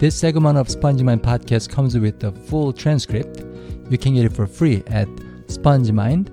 This 0.00 0.16
segment 0.16 0.56
of 0.56 0.68
SpongeMind 0.68 1.20
podcast 1.20 1.68
comes 1.68 1.94
with 1.94 2.20
the 2.20 2.32
full 2.48 2.72
transcript. 2.72 3.44
You 3.90 3.98
can 3.98 4.14
get 4.14 4.24
it 4.24 4.32
for 4.32 4.48
free 4.48 4.82
at 4.88 5.06
spongemind.org. 5.48 6.30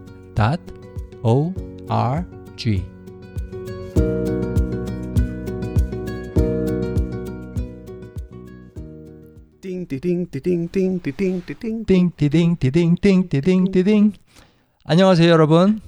띵디딩디딩디딩디딩디딩. 9.59 11.83
띵디딩디딩띵디딩디딩. 11.85 14.13
안녕하세요, 14.85 15.29
여러분. 15.29 15.81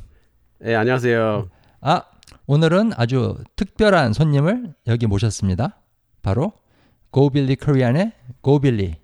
네, 0.59 0.75
안녕하세요. 0.75 1.49
아, 1.79 2.03
오늘은 2.45 2.91
아주 2.97 3.37
특별한 3.55 4.11
손님을 4.11 4.73
여기 4.87 5.07
모셨습니다. 5.07 5.79
바로 6.21 6.51
고빌리 7.11 7.55
코리안의 7.55 8.11
고빌리. 8.41 8.95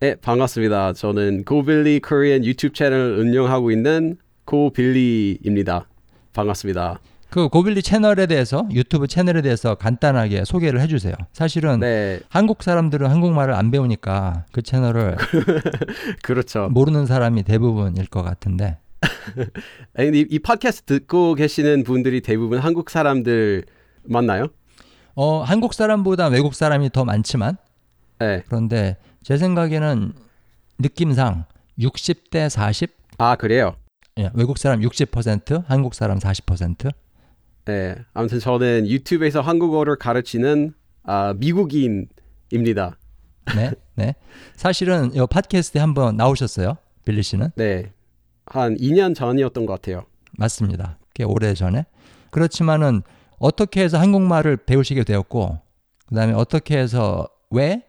네, 0.00 0.14
반갑습니다. 0.16 0.92
저는 0.92 1.44
고빌리 1.44 2.00
코리안 2.00 2.44
유튜브 2.44 2.74
채널을 2.74 3.18
운영하고 3.18 3.70
있는 3.70 4.18
고빌리입니다. 4.44 5.88
반갑습니다. 6.34 7.00
그 7.30 7.48
고빌리 7.48 7.80
채널에 7.82 8.26
대해서 8.26 8.68
유튜브 8.72 9.06
채널에 9.06 9.40
대해서 9.40 9.76
간단하게 9.76 10.44
소개를 10.44 10.80
해주세요. 10.82 11.14
사실은 11.32 11.80
네, 11.80 12.20
한국 12.28 12.62
사람들은 12.62 13.08
한국말을 13.08 13.54
안 13.54 13.70
배우니까 13.70 14.44
그 14.52 14.60
채널을 14.60 15.16
그렇죠. 16.22 16.68
모르는 16.68 17.06
사람이 17.06 17.44
대부분일 17.44 18.08
것 18.08 18.22
같은데 18.22 18.78
아니, 19.96 20.18
이, 20.18 20.26
이 20.28 20.38
팟캐스트 20.38 20.98
듣고 21.00 21.34
계시는 21.34 21.84
분들이 21.84 22.20
대부분 22.20 22.58
한국 22.58 22.90
사람들 22.90 23.64
맞나요? 24.04 24.48
어, 25.22 25.42
한국 25.42 25.74
사람보다 25.74 26.28
외국 26.28 26.54
사람이 26.54 26.88
더 26.92 27.04
많지만 27.04 27.58
네. 28.20 28.42
그런데 28.46 28.96
제 29.22 29.36
생각에는 29.36 30.14
느낌상 30.78 31.44
60대 31.78 32.48
40 32.48 32.96
아, 33.18 33.36
그래요? 33.36 33.76
예, 34.16 34.30
외국 34.32 34.56
사람 34.56 34.80
60% 34.80 35.66
한국 35.66 35.92
사람 35.92 36.18
40% 36.18 36.90
네. 37.66 37.96
아무튼 38.14 38.38
저는 38.38 38.88
유튜브에서 38.88 39.42
한국어를 39.42 39.96
가르치는 39.96 40.72
아, 41.02 41.34
미국인입니다. 41.36 42.96
네, 43.54 43.72
네. 43.96 44.14
사실은 44.56 45.14
이 45.14 45.18
팟캐스트에 45.28 45.82
한번 45.82 46.16
나오셨어요. 46.16 46.78
빌리 47.04 47.22
씨는 47.22 47.50
네. 47.56 47.92
한 48.46 48.74
2년 48.78 49.14
전이었던 49.14 49.66
것 49.66 49.74
같아요. 49.74 50.06
맞습니다. 50.38 50.96
꽤 51.12 51.24
오래 51.24 51.52
전에. 51.52 51.84
그렇지만은 52.30 53.02
어떻게 53.40 53.82
해서 53.82 53.98
한국말을 53.98 54.56
배우시게 54.58 55.02
되었고, 55.04 55.58
그 56.06 56.14
다음에 56.14 56.32
어떻게 56.34 56.78
해서 56.78 57.28
왜 57.50 57.82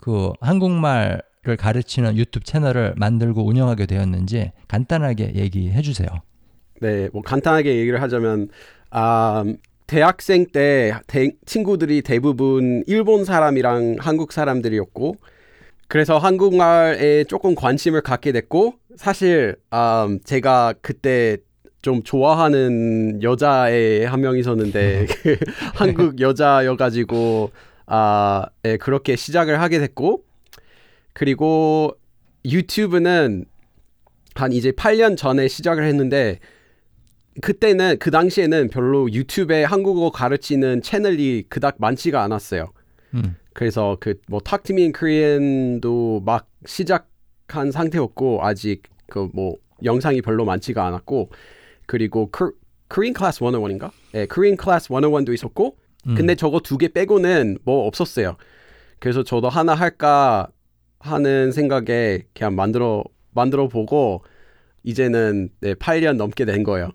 그 0.00 0.32
한국말을 0.40 1.56
가르치는 1.58 2.16
유튜브 2.16 2.44
채널을 2.44 2.94
만들고 2.96 3.44
운영하게 3.46 3.86
되었는지 3.86 4.52
간단하게 4.68 5.32
얘기해 5.34 5.82
주세요. 5.82 6.06
네, 6.80 7.08
뭐 7.12 7.22
간단하게 7.22 7.76
얘기를 7.78 8.00
하자면 8.00 8.48
아, 8.90 9.44
대학생 9.88 10.46
때 10.46 10.92
대- 11.08 11.32
친구들이 11.46 12.02
대부분 12.02 12.84
일본 12.86 13.24
사람이랑 13.24 13.96
한국 13.98 14.32
사람들이었고 14.32 15.16
그래서 15.88 16.18
한국말에 16.18 17.24
조금 17.24 17.54
관심을 17.56 18.02
갖게 18.02 18.30
됐고 18.32 18.74
사실 18.96 19.56
아, 19.70 20.06
제가 20.24 20.74
그때 20.80 21.38
좀 21.82 22.02
좋아하는 22.02 23.22
여자애 23.22 24.04
한 24.04 24.20
명 24.20 24.36
있었는데 24.36 25.06
그 25.22 25.36
한국 25.74 26.20
여자여가지고 26.20 27.50
아, 27.86 28.46
예, 28.64 28.76
그렇게 28.76 29.16
시작을 29.16 29.60
하게 29.60 29.78
됐고 29.78 30.24
그리고 31.12 31.96
유튜브는 32.44 33.44
한 34.34 34.52
이제 34.52 34.70
8년 34.72 35.16
전에 35.16 35.48
시작을 35.48 35.84
했는데 35.84 36.38
그때는 37.40 37.98
그 37.98 38.10
당시에는 38.10 38.68
별로 38.68 39.10
유튜브에 39.12 39.64
한국어 39.64 40.10
가르치는 40.10 40.82
채널이 40.82 41.44
그닥 41.48 41.76
많지가 41.78 42.22
않았어요. 42.22 42.66
음, 43.14 43.36
그래서 43.54 43.96
그뭐 44.00 44.40
Me 44.70 44.82
in 44.82 44.92
Korean도 44.92 46.22
막 46.24 46.48
시작한 46.66 47.70
상태였고 47.70 48.44
아직 48.44 48.82
그 49.08 49.28
뭐 49.32 49.56
영상이 49.84 50.22
별로 50.22 50.44
많지가 50.44 50.84
않았고 50.86 51.30
그리고 51.92 52.30
크, 52.30 52.52
Korean 52.92 53.14
Class 53.16 53.40
101인가? 53.40 53.90
예, 54.14 54.26
Korean 54.26 54.58
Class 54.62 54.88
101도 54.90 55.32
있었고 55.34 55.76
음. 56.06 56.14
근데 56.14 56.34
저거 56.34 56.60
두 56.60 56.76
개 56.76 56.88
빼고는 56.88 57.58
뭐 57.64 57.86
없었어요. 57.86 58.36
그래서 59.00 59.22
저도 59.24 59.48
하나 59.48 59.74
할까 59.74 60.48
하는 61.00 61.50
생각에 61.50 62.24
그냥 62.34 62.54
만들어 62.54 63.02
만들어 63.32 63.68
보고 63.68 64.22
이제는 64.84 65.48
네, 65.60 65.74
8년 65.74 66.16
넘게 66.16 66.44
된 66.44 66.62
거예요. 66.62 66.90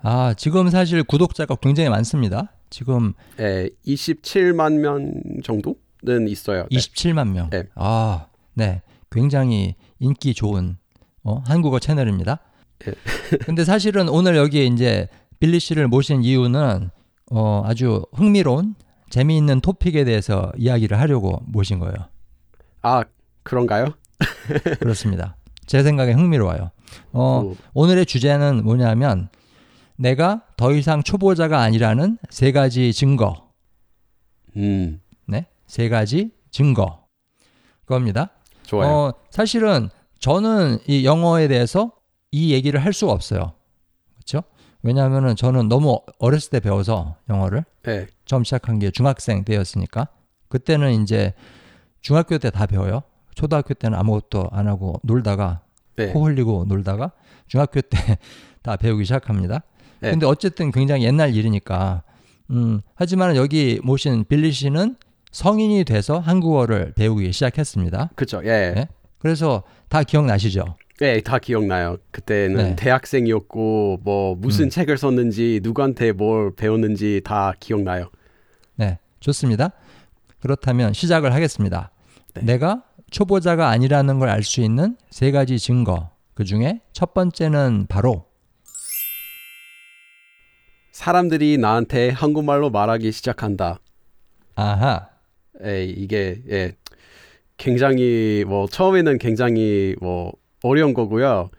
아 0.00 0.34
지금 0.36 0.68
사실 0.68 1.02
구독자가 1.02 1.56
굉장히 1.56 1.88
많습니다. 1.88 2.52
지금 2.68 3.14
예, 3.40 3.70
27만 3.86 4.78
명 4.80 5.10
정도는 5.42 6.28
있어요. 6.28 6.66
네. 6.70 6.76
27만 6.76 7.32
명. 7.32 7.48
네. 7.50 7.64
아, 7.76 8.26
네. 8.54 8.82
굉장히 9.10 9.74
인기 10.00 10.34
좋은 10.34 10.76
어, 11.22 11.38
한국어 11.46 11.78
채널입니다. 11.78 12.40
네. 12.84 13.38
근데 13.44 13.64
사실은 13.64 14.08
오늘 14.08 14.36
여기에 14.36 14.66
이제 14.66 15.08
빌리 15.40 15.58
씨를 15.60 15.88
모신 15.88 16.22
이유는 16.22 16.90
어, 17.30 17.62
아주 17.64 18.04
흥미로운 18.12 18.74
재미있는 19.10 19.60
토픽에 19.60 20.04
대해서 20.04 20.52
이야기를 20.56 20.98
하려고 20.98 21.42
모신 21.46 21.78
거예요. 21.78 21.94
아 22.82 23.04
그런가요? 23.42 23.94
그렇습니다. 24.80 25.36
제 25.66 25.82
생각에 25.82 26.12
흥미로워요. 26.12 26.70
어, 27.12 27.42
오. 27.44 27.56
오늘의 27.72 28.06
주제는 28.06 28.64
뭐냐면 28.64 29.28
내가 29.96 30.42
더 30.56 30.72
이상 30.72 31.02
초보자가 31.02 31.60
아니라는 31.60 32.18
세 32.30 32.52
가지 32.52 32.92
증거. 32.92 33.50
음, 34.56 35.00
네. 35.26 35.46
세 35.66 35.88
가지 35.88 36.30
증거. 36.50 37.04
겁니다. 37.86 38.30
좋아요. 38.64 38.88
어, 38.90 39.14
사실은 39.30 39.90
저는 40.18 40.78
이 40.86 41.04
영어에 41.04 41.48
대해서 41.48 41.92
이 42.34 42.52
얘기를 42.52 42.84
할 42.84 42.92
수가 42.92 43.12
없어요. 43.12 43.52
그렇죠? 44.14 44.42
왜냐하면은 44.82 45.36
저는 45.36 45.68
너무 45.68 46.00
어렸을 46.18 46.50
때 46.50 46.58
배워서 46.60 47.16
영어를 47.30 47.64
네, 47.84 48.06
처음 48.26 48.42
시작한 48.42 48.80
게 48.80 48.90
중학생 48.90 49.44
때였으니까 49.44 50.08
그때는 50.48 51.00
이제 51.02 51.32
중학교 52.00 52.36
때 52.38 52.50
다 52.50 52.66
배워요. 52.66 53.02
초등학교 53.36 53.72
때는 53.74 53.96
아무것도 53.98 54.48
안 54.50 54.66
하고 54.66 55.00
놀다가 55.04 55.60
네, 55.96 56.08
코 56.12 56.26
흘리고 56.26 56.64
놀다가 56.66 57.12
중학교 57.46 57.80
때 57.80 57.98
다 58.62 58.76
배우기 58.76 59.04
시작합니다. 59.04 59.62
네. 60.00 60.10
근데 60.10 60.24
어쨌든 60.26 60.72
굉장히 60.72 61.04
옛날 61.04 61.34
일이니까 61.34 62.02
음, 62.50 62.80
하지만 62.94 63.36
여기 63.36 63.78
모신 63.84 64.24
빌리 64.24 64.50
씨는 64.52 64.96
성인이 65.32 65.84
돼서 65.84 66.18
한국어를 66.18 66.92
배우기 66.96 67.30
시작했습니다. 67.32 68.10
그렇죠. 68.16 68.40
예, 68.44 68.72
네. 68.74 68.88
그래서 69.18 69.62
다 69.88 70.02
기억나시죠? 70.02 70.64
예, 71.02 71.20
다 71.20 71.38
기억나요. 71.38 71.96
그때는 72.12 72.56
네. 72.56 72.76
대학생이었고 72.76 74.00
뭐 74.02 74.36
무슨 74.36 74.66
음. 74.66 74.70
책을 74.70 74.96
썼는지 74.96 75.60
누구한테 75.62 76.12
뭘 76.12 76.54
배웠는지 76.54 77.20
다 77.24 77.52
기억나요. 77.58 78.10
네, 78.76 78.98
좋습니다. 79.20 79.70
그렇다면 80.40 80.92
시작을 80.92 81.32
하겠습니다. 81.34 81.90
네. 82.34 82.42
내가 82.44 82.84
초보자가 83.10 83.68
아니라는 83.68 84.18
걸 84.18 84.28
알 84.28 84.42
수 84.42 84.60
있는 84.60 84.96
세 85.10 85.30
가지 85.30 85.58
증거. 85.58 86.10
그 86.34 86.44
중에 86.44 86.80
첫 86.92 87.14
번째는 87.14 87.86
바로 87.88 88.26
사람들이 90.92 91.58
나한테 91.58 92.10
한국말로 92.10 92.70
말하기 92.70 93.10
시작한다. 93.12 93.78
아하, 94.56 95.08
예, 95.64 95.84
이게 95.84 96.40
예, 96.50 96.72
굉장히 97.56 98.44
뭐 98.46 98.66
처음에는 98.68 99.18
굉장히 99.18 99.96
뭐 100.00 100.32
어려운 100.68 100.94
거고요. 100.94 101.50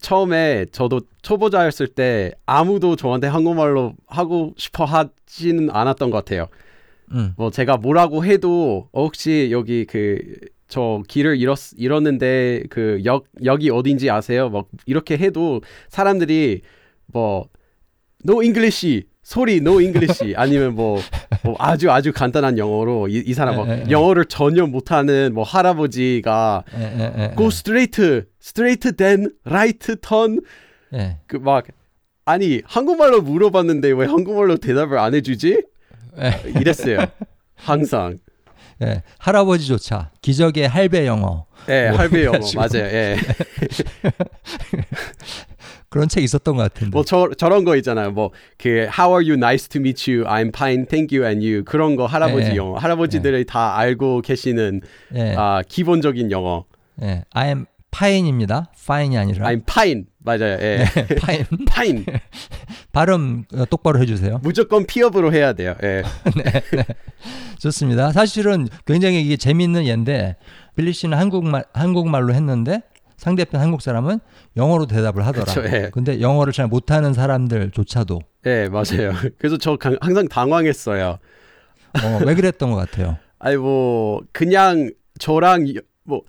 처음에 0.00 0.66
저도 0.72 1.02
초보자였을 1.22 1.86
때 1.86 2.32
아무도 2.46 2.96
저한테 2.96 3.26
한국말로 3.26 3.94
하고 4.06 4.54
싶어 4.56 4.84
하지는 4.84 5.70
않았던 5.70 6.10
것 6.10 6.18
같아요. 6.18 6.48
음, 7.12 7.34
뭐 7.36 7.50
제가 7.50 7.76
뭐라고 7.76 8.24
해도 8.24 8.88
어, 8.92 9.04
혹시 9.04 9.48
여기 9.50 9.84
그 9.86 10.18
저 10.72 11.02
길을 11.06 11.36
잃었 11.36 11.74
잃었는데 11.76 12.64
그 12.70 13.02
역 13.04 13.26
역이 13.44 13.68
어딘지 13.68 14.08
아세요? 14.08 14.48
막 14.48 14.68
이렇게 14.86 15.18
해도 15.18 15.60
사람들이 15.90 16.62
뭐 17.06 17.46
no 18.26 18.42
English 18.42 19.02
소리 19.22 19.56
no 19.56 19.80
English 19.80 20.34
아니면 20.36 20.74
뭐, 20.74 21.00
뭐 21.42 21.54
아주 21.58 21.90
아주 21.90 22.12
간단한 22.12 22.58
영어로 22.58 23.08
이, 23.08 23.22
이 23.24 23.34
사람 23.34 23.56
뭐 23.56 23.66
에, 23.68 23.70
에, 23.70 23.74
에. 23.82 23.90
영어를 23.90 24.24
전혀 24.24 24.66
못하는 24.66 25.32
뭐 25.32 25.44
할아버지가 25.44 26.64
에, 26.74 26.82
에, 26.82 27.24
에, 27.24 27.34
go 27.36 27.46
straight 27.46 28.02
straight 28.40 28.92
then 28.96 29.30
right 29.44 29.96
turn 30.00 30.40
예, 30.94 31.18
그막 31.28 31.66
아니 32.24 32.62
한국말로 32.64 33.22
물어봤는데 33.22 33.92
왜 33.92 34.06
한국말로 34.06 34.56
대답을 34.56 34.98
안 34.98 35.14
해주지? 35.14 35.62
예, 36.20 36.50
이랬어요. 36.60 36.98
항상. 37.54 38.18
예, 38.82 39.02
할아버지조차 39.18 40.10
기적의 40.20 40.68
할배 40.68 41.06
영어 41.06 41.46
예, 41.68 41.90
뭐 41.90 41.98
할배 41.98 42.24
영어. 42.24 42.38
맞아요. 42.56 42.84
예. 42.86 43.16
그런 45.92 46.08
책 46.08 46.24
있었던 46.24 46.56
것 46.56 46.62
같은데. 46.62 46.90
뭐 46.90 47.04
저, 47.04 47.30
저런 47.36 47.64
거 47.64 47.76
있잖아요. 47.76 48.10
뭐 48.10 48.30
그 48.58 48.88
How 48.98 49.12
are 49.12 49.22
you? 49.22 49.34
Nice 49.34 49.68
to 49.68 49.80
meet 49.80 50.10
you. 50.10 50.24
I'm 50.24 50.48
fine. 50.54 50.86
Thank 50.86 51.16
you 51.16 51.26
and 51.26 51.44
you. 51.44 51.64
그런 51.64 51.96
거 51.96 52.06
할아버지 52.06 52.46
예, 52.46 52.52
예. 52.52 52.56
영어. 52.56 52.78
할아버지들이 52.78 53.44
다 53.44 53.76
알고 53.76 54.22
계시는 54.22 54.80
예, 55.14 55.34
아, 55.36 55.62
기본적인 55.68 56.30
영어. 56.30 56.64
예, 57.02 57.24
I'm 57.34 57.66
fine입니다. 57.94 58.70
fine이 58.78 59.18
아니라 59.18 59.46
I'm 59.48 59.62
fine. 59.68 60.04
맞아요. 60.18 60.58
예. 60.60 60.84
fine. 61.22 61.44
fine. 61.70 62.04
발음 62.92 63.44
어, 63.54 63.64
똑바로 63.66 64.00
해주세요. 64.00 64.40
무조건 64.42 64.86
피업으로 64.86 65.32
해야 65.32 65.52
돼요. 65.52 65.74
예. 65.82 66.02
좋습니다. 67.58 68.12
사실은 68.12 68.68
굉장히 68.86 69.22
이게 69.22 69.36
재밌는 69.36 69.86
예인데 69.86 70.36
빌리 70.76 70.92
씨는 70.92 71.16
한국말 71.18 71.64
한국말로 71.72 72.34
했는데 72.34 72.82
상대편 73.22 73.60
한국 73.60 73.82
사람은 73.82 74.18
영어로 74.56 74.86
대답을 74.86 75.24
하더라. 75.26 75.44
그쵸, 75.44 75.62
예. 75.64 75.90
근데 75.92 76.20
영어를 76.20 76.52
잘 76.52 76.66
못하는 76.66 77.12
사람들조차도 77.14 78.20
예, 78.46 78.68
맞아요. 78.68 79.12
그래서 79.38 79.56
저 79.58 79.76
강- 79.76 79.96
항상 80.00 80.26
당황했어요. 80.26 81.18
어, 82.02 82.20
왜 82.26 82.34
그랬던 82.34 82.72
것 82.72 82.76
같아요. 82.76 83.16
아니 83.38 83.56
뭐 83.56 84.20
그냥 84.32 84.90
저랑 85.20 85.68
여- 85.76 85.80
뭐 86.02 86.22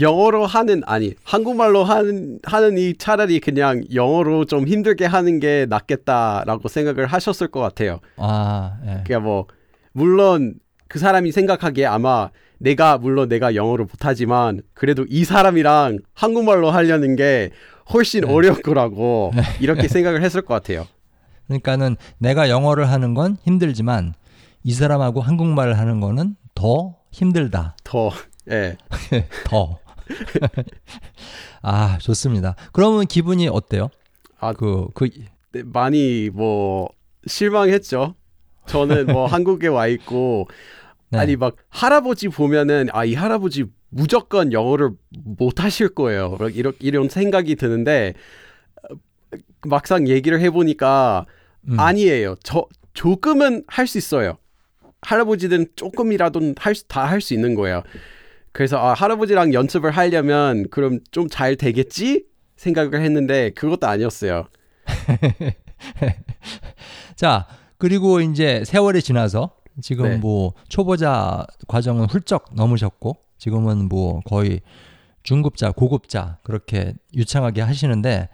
영어로 0.00 0.44
하는 0.46 0.82
아니 0.86 1.14
한국말로 1.22 1.84
하는 1.84 2.40
하는 2.42 2.76
이 2.76 2.94
차라리 2.98 3.38
그냥 3.38 3.84
영어로 3.94 4.44
좀 4.46 4.66
힘들게 4.66 5.04
하는 5.06 5.38
게 5.38 5.66
낫겠다라고 5.68 6.66
생각을 6.68 7.06
하셨을 7.06 7.48
것 7.48 7.60
같아요. 7.60 8.00
아, 8.16 8.78
예. 8.82 8.86
그러니까 9.04 9.20
뭐 9.20 9.46
물론 9.92 10.54
그 10.88 10.98
사람이 10.98 11.30
생각하기에 11.30 11.86
아마 11.86 12.30
내가 12.62 12.96
물론 12.96 13.28
내가 13.28 13.54
영어를 13.54 13.86
못하지만 13.86 14.62
그래도 14.72 15.04
이 15.08 15.24
사람이랑 15.24 15.98
한국말로 16.14 16.70
하려는 16.70 17.16
게 17.16 17.50
훨씬 17.92 18.24
어려울 18.24 18.62
거라고 18.62 19.32
이렇게 19.60 19.88
생각을 19.88 20.22
했을 20.22 20.42
것 20.42 20.54
같아요. 20.54 20.86
그러니까는 21.46 21.96
내가 22.18 22.48
영어를 22.48 22.88
하는 22.88 23.14
건 23.14 23.36
힘들지만 23.42 24.14
이 24.62 24.72
사람하고 24.72 25.20
한국말을 25.20 25.76
하는 25.76 26.00
거는 26.00 26.36
더 26.54 26.94
힘들다. 27.10 27.76
더 27.82 28.10
예. 28.50 28.76
더. 29.44 29.78
아, 31.62 31.98
좋습니다. 31.98 32.54
그러면 32.72 33.06
기분이 33.06 33.48
어때요? 33.48 33.88
아, 34.38 34.52
그, 34.52 34.88
그, 34.94 35.08
네, 35.52 35.62
많이 35.64 36.30
뭐 36.32 36.88
실망했죠. 37.26 38.14
저는 38.66 39.06
뭐 39.06 39.26
한국에 39.26 39.68
와 39.68 39.86
있고 39.86 40.48
네. 41.12 41.18
아니 41.18 41.36
막 41.36 41.56
할아버지 41.68 42.28
보면은 42.28 42.88
아 42.92 43.04
이 43.04 43.14
할아버지 43.14 43.64
무조건 43.90 44.52
영어를 44.52 44.90
못 45.24 45.62
하실 45.62 45.88
거예요. 45.90 46.36
막 46.38 46.56
이런 46.56 46.72
이런 46.80 47.08
생각이 47.08 47.56
드는데 47.56 48.14
어, 48.90 48.94
막상 49.66 50.08
얘기를 50.08 50.40
해보니까 50.40 51.26
음. 51.68 51.78
아니에요. 51.78 52.36
저 52.42 52.66
조금은 52.94 53.64
할 53.66 53.86
수 53.86 53.98
있어요. 53.98 54.38
할아버지들은 55.02 55.66
조금이라도 55.76 56.54
다할 56.88 57.20
수 57.20 57.34
있는 57.34 57.54
거예요. 57.54 57.82
그래서 58.52 58.78
아, 58.78 58.94
할아버지랑 58.94 59.52
연습을 59.54 59.90
하려면 59.90 60.68
그럼 60.70 61.00
좀 61.10 61.28
잘 61.28 61.56
되겠지 61.56 62.24
생각을 62.56 63.00
했는데 63.02 63.50
그것도 63.50 63.86
아니었어요. 63.86 64.46
자, 67.16 67.46
그리고 67.78 68.20
이제 68.20 68.62
세월이 68.64 69.02
지나서 69.02 69.54
지금 69.80 70.04
네. 70.08 70.16
뭐 70.16 70.52
초보자 70.68 71.46
과정은 71.68 72.06
훌쩍 72.06 72.46
넘으셨고 72.54 73.16
지금은 73.38 73.88
뭐 73.88 74.20
거의 74.20 74.60
중급자, 75.22 75.72
고급자 75.72 76.38
그렇게 76.42 76.94
유창하게 77.14 77.62
하시는데 77.62 78.28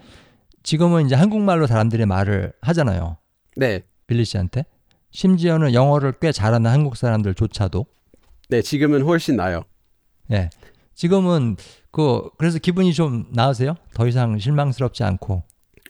지금은 0.63 1.07
이제 1.07 1.15
한국말로 1.15 1.67
사람들이 1.67 2.07
말을 2.07 2.53
하잖아요. 2.61 3.19
네, 3.57 3.83
빌리 4.07 4.25
씨한테. 4.25 4.65
심지어는 5.11 5.73
영어를 5.73 6.13
꽤 6.21 6.33
잘하는 6.33 6.71
한국 6.71 6.97
사람들조차도 6.97 7.87
네 8.51 8.63
지금은 8.63 9.03
훨씬 9.03 9.37
나요. 9.37 9.63
예. 10.33 10.51
지금은 10.95 11.57
그 11.91 12.29
그래서 12.39 12.59
기분이 12.59 12.93
좀 12.93 13.27
나으세요? 13.33 13.75
더 13.95 14.07
이상 14.07 14.39
실망스럽지 14.39 15.05
않고. 15.05 15.43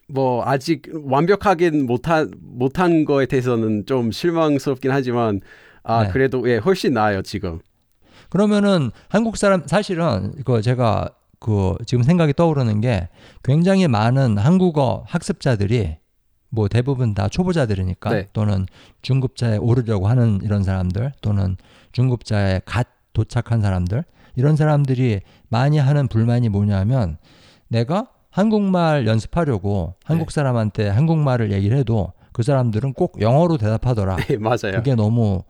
뭐 0.09 0.43
아직 0.45 0.83
완벽하긴 0.91 1.85
못한 1.85 2.31
못한 2.41 3.05
거에 3.05 3.25
대해서는 3.25 3.85
좀 3.85 4.11
실망스럽긴 4.11 4.91
하지만 4.91 5.39
아 5.83 6.03
네. 6.03 6.11
그래도 6.11 6.49
예 6.49 6.57
훨씬 6.57 6.93
나아요 6.93 7.21
지금. 7.21 7.59
그러면은 8.29 8.91
한국 9.07 9.37
사람 9.37 9.63
사실은 9.65 10.33
그 10.45 10.61
제가 10.61 11.09
그 11.39 11.75
지금 11.85 12.03
생각이 12.03 12.33
떠오르는 12.33 12.81
게 12.81 13.09
굉장히 13.43 13.87
많은 13.87 14.37
한국어 14.37 15.03
학습자들이 15.07 15.97
뭐 16.49 16.67
대부분 16.67 17.13
다 17.13 17.27
초보자들이니까 17.29 18.09
네. 18.09 18.27
또는 18.33 18.65
중급자에 19.01 19.57
오르려고 19.57 20.07
하는 20.07 20.39
이런 20.43 20.63
사람들 20.63 21.13
또는 21.21 21.57
중급자에 21.91 22.61
갓 22.65 22.87
도착한 23.13 23.61
사람들 23.61 24.03
이런 24.35 24.55
사람들이 24.55 25.21
많이 25.49 25.77
하는 25.77 26.07
불만이 26.07 26.49
뭐냐면 26.49 27.17
내가 27.67 28.07
한국말 28.31 29.07
연습하려고 29.07 29.95
한국 30.03 30.31
사람한테 30.31 30.87
한국말을 30.89 31.51
얘기를 31.51 31.77
해도 31.77 32.13
그 32.31 32.43
사람들은 32.43 32.93
꼭 32.93 33.19
영어로 33.21 33.57
대답하더라. 33.57 34.17
네 34.17 34.37
맞아요. 34.37 34.73
그게 34.75 34.95
너무 34.95 35.43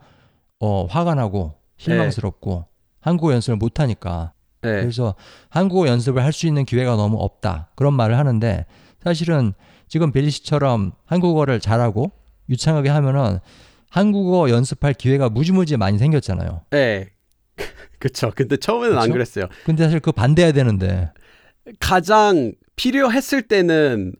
어, 0.60 0.86
화가 0.86 1.14
나고 1.14 1.54
실망스럽고 1.76 2.66
한국어 3.00 3.32
연습을 3.32 3.56
못 3.56 3.80
하니까 3.80 4.32
네. 4.62 4.80
그래서 4.80 5.14
한국어 5.48 5.86
연습을 5.88 6.22
할 6.24 6.32
수 6.32 6.46
있는 6.46 6.64
기회가 6.64 6.96
너무 6.96 7.18
없다 7.18 7.68
그런 7.74 7.94
말을 7.94 8.18
하는데 8.18 8.66
사실은 9.02 9.52
지금 9.88 10.12
빌리 10.12 10.30
씨처럼 10.30 10.92
한국어를 11.06 11.60
잘하고 11.60 12.12
유창하게 12.48 12.88
하면은 12.90 13.38
한국어 13.90 14.50
연습할 14.50 14.94
기회가 14.94 15.28
무지무지 15.28 15.76
많이 15.76 15.98
생겼잖아요. 15.98 16.62
네. 16.70 17.08
그쵸. 17.98 18.30
근데 18.34 18.56
처음에는 18.56 18.96
안 18.96 19.02
그쵸? 19.04 19.12
그랬어요. 19.12 19.46
근데 19.64 19.84
사실 19.84 20.00
그 20.00 20.12
반대해야 20.12 20.52
되는데 20.52 21.10
가장 21.78 22.52
필요했을 22.80 23.42
때는 23.42 24.14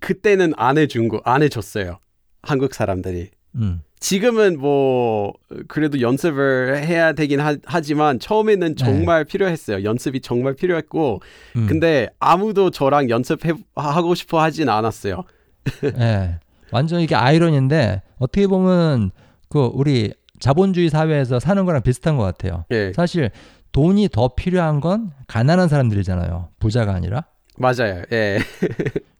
그때는 0.00 0.54
안 0.56 0.78
해준 0.78 1.08
거 1.08 1.20
안 1.24 1.42
해줬어요. 1.42 1.98
한국 2.42 2.72
사람들이. 2.74 3.28
음, 3.56 3.82
지금은 4.00 4.58
뭐 4.58 5.34
그래도 5.68 6.00
연습을 6.00 6.82
해야 6.82 7.12
되긴 7.12 7.40
하, 7.40 7.80
지만 7.82 8.18
처음에는 8.18 8.76
정말 8.76 9.24
필요했어요. 9.24 9.84
연습이 9.84 10.20
정말 10.20 10.54
필요했고 10.54 11.20
음. 11.56 11.66
근데 11.66 12.08
아무도 12.18 12.70
저랑 12.70 13.10
연습하고 13.10 14.14
싶어 14.14 14.40
하진 14.40 14.68
않았어요. 14.70 15.22
예. 15.98 16.38
완전 16.72 17.00
이게 17.00 17.14
아이러니인데 17.14 18.02
어떻게 18.18 18.46
보면 18.46 19.10
그 19.50 19.70
우리 19.74 20.12
자본주의 20.40 20.88
사회에서 20.88 21.38
사는 21.38 21.64
거랑 21.66 21.82
비슷한 21.82 22.16
것 22.16 22.24
같아요. 22.24 22.64
예, 22.72 22.92
사실 22.94 23.30
돈이 23.72 24.08
더 24.10 24.28
필요한 24.34 24.80
건 24.80 25.12
가난한 25.26 25.68
사람들이잖아요. 25.68 26.48
부자가 26.58 26.94
아니라. 26.94 27.24
맞아요. 27.58 28.02
예, 28.12 28.38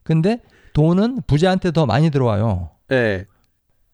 근데 0.02 0.40
돈은 0.72 1.22
부자한테 1.26 1.70
더 1.70 1.86
많이 1.86 2.10
들어와요. 2.10 2.70
예, 2.92 3.26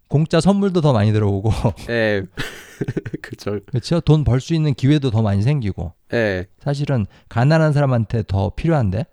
공짜 0.08 0.40
선물도 0.40 0.80
더 0.80 0.92
많이 0.92 1.12
들어오고, 1.12 1.50
예, 1.90 2.22
그쵸. 3.22 3.58
그렇죠? 3.66 4.00
돈 4.00 4.24
벌 4.24 4.40
수 4.40 4.54
있는 4.54 4.74
기회도 4.74 5.10
더 5.10 5.22
많이 5.22 5.42
생기고, 5.42 5.92
예, 6.14 6.46
사실은 6.58 7.06
가난한 7.28 7.72
사람한테 7.72 8.24
더 8.26 8.50
필요한데, 8.54 9.04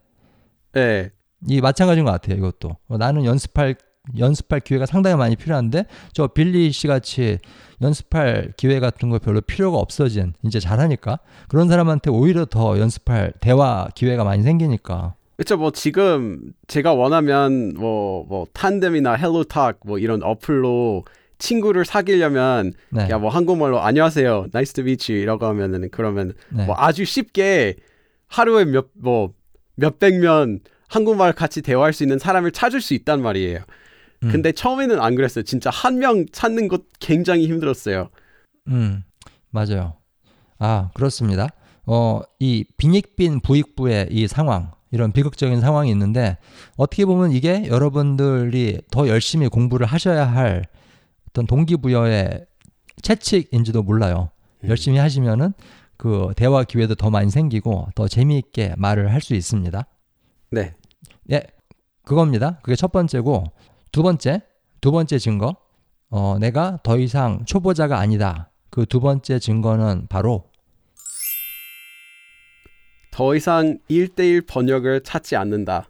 예, 0.77 1.11
이 1.47 1.61
마찬가지인 1.61 2.05
것 2.05 2.11
같아요. 2.11 2.37
이것도 2.37 2.77
어, 2.87 2.97
나는 2.97 3.25
연습할 3.25 3.75
연습할 4.17 4.61
기회가 4.61 4.85
상당히 4.85 5.17
많이 5.17 5.35
필요한데, 5.35 5.83
저 6.13 6.27
빌리 6.27 6.71
씨 6.71 6.87
같이 6.87 7.37
연습할 7.81 8.53
기회 8.57 8.79
같은 8.79 9.09
거 9.09 9.19
별로 9.19 9.41
필요가 9.41 9.77
없어진 9.79 10.33
이제 10.43 10.59
잘하니까 10.61 11.19
그런 11.49 11.67
사람한테 11.67 12.09
오히려 12.09 12.45
더 12.45 12.79
연습할 12.79 13.33
대화 13.41 13.89
기회가 13.95 14.23
많이 14.23 14.41
생기니까. 14.43 15.13
그쵸. 15.37 15.55
뭐 15.57 15.71
지금 15.71 16.39
제가 16.67 16.93
원하면 16.93 17.73
뭐뭐 17.75 18.47
탄뎀이나 18.53 19.13
헬로탁 19.13 19.79
뭐 19.85 19.99
이런 19.99 20.23
어플로 20.23 21.05
친구를 21.37 21.85
사귀려면 21.85 22.73
네. 22.89 23.07
야뭐 23.09 23.29
한국말로 23.29 23.79
안녕하세요, 23.79 24.47
nice 24.53 24.73
to 24.73 24.81
meet 24.83 25.11
you이라고 25.11 25.45
하면은 25.45 25.89
그러면 25.91 26.33
네. 26.49 26.65
뭐 26.65 26.75
아주 26.77 27.05
쉽게 27.05 27.75
하루에 28.27 28.65
몇 28.65 28.87
뭐 28.95 29.33
몇백 29.75 30.19
명 30.19 30.57
한국말 30.87 31.33
같이 31.33 31.61
대화할 31.61 31.93
수 31.93 32.01
있는 32.03 32.17
사람을 32.17 32.51
찾을 32.51 32.81
수 32.81 32.95
있단 32.95 33.21
말이에요. 33.21 33.59
음. 34.23 34.29
근데 34.31 34.51
처음에는 34.51 34.99
안 34.99 35.13
그랬어요. 35.13 35.43
진짜 35.43 35.69
한 35.69 35.99
명 35.99 36.25
찾는 36.31 36.67
것 36.67 36.81
굉장히 36.99 37.45
힘들었어요. 37.47 38.09
음, 38.69 39.03
맞아요. 39.51 39.97
아, 40.57 40.89
그렇습니다. 40.95 41.49
어, 41.85 42.21
이 42.39 42.65
빈익빈 42.77 43.41
부익부의 43.41 44.07
이 44.09 44.27
상황, 44.27 44.71
이런 44.91 45.11
비극적인 45.11 45.59
상황이 45.61 45.91
있는데 45.91 46.37
어떻게 46.77 47.05
보면 47.05 47.31
이게 47.31 47.67
여러분들이 47.67 48.81
더 48.91 49.07
열심히 49.07 49.47
공부를 49.47 49.85
하셔야 49.85 50.25
할 50.25 50.63
어떤 51.29 51.45
동기부여의 51.45 52.45
채찍인지도 53.01 53.83
몰라요. 53.83 54.29
음. 54.63 54.69
열심히 54.69 54.97
하시면은 54.97 55.53
그 55.97 56.31
대화 56.35 56.63
기회도 56.63 56.95
더 56.95 57.09
많이 57.09 57.29
생기고 57.29 57.89
더 57.95 58.07
재미있게 58.07 58.75
말을 58.77 59.11
할 59.13 59.21
수 59.21 59.33
있습니다. 59.35 59.85
네. 60.51 60.73
예, 61.31 61.43
그겁니다. 62.05 62.59
그게 62.63 62.75
첫 62.75 62.91
번째고 62.91 63.45
두 63.91 64.03
번째, 64.03 64.41
두 64.79 64.91
번째 64.91 65.17
증거. 65.19 65.55
어, 66.09 66.37
내가 66.39 66.79
더 66.83 66.97
이상 66.97 67.43
초보자가 67.45 67.99
아니다. 67.99 68.49
그 68.69 68.85
두 68.85 68.99
번째 69.01 69.39
증거는 69.39 70.07
바로 70.07 70.45
더 73.17 73.33
이상 73.33 73.79
1대1 73.89 74.45
번역을 74.45 75.01
찾지 75.01 75.35
않는다. 75.37 75.89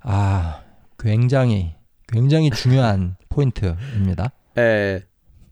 아, 0.00 0.62
굉장히 0.98 1.74
굉장히 2.08 2.48
중요한 2.48 3.16
포인트입니다. 3.28 4.32
예. 4.56 5.02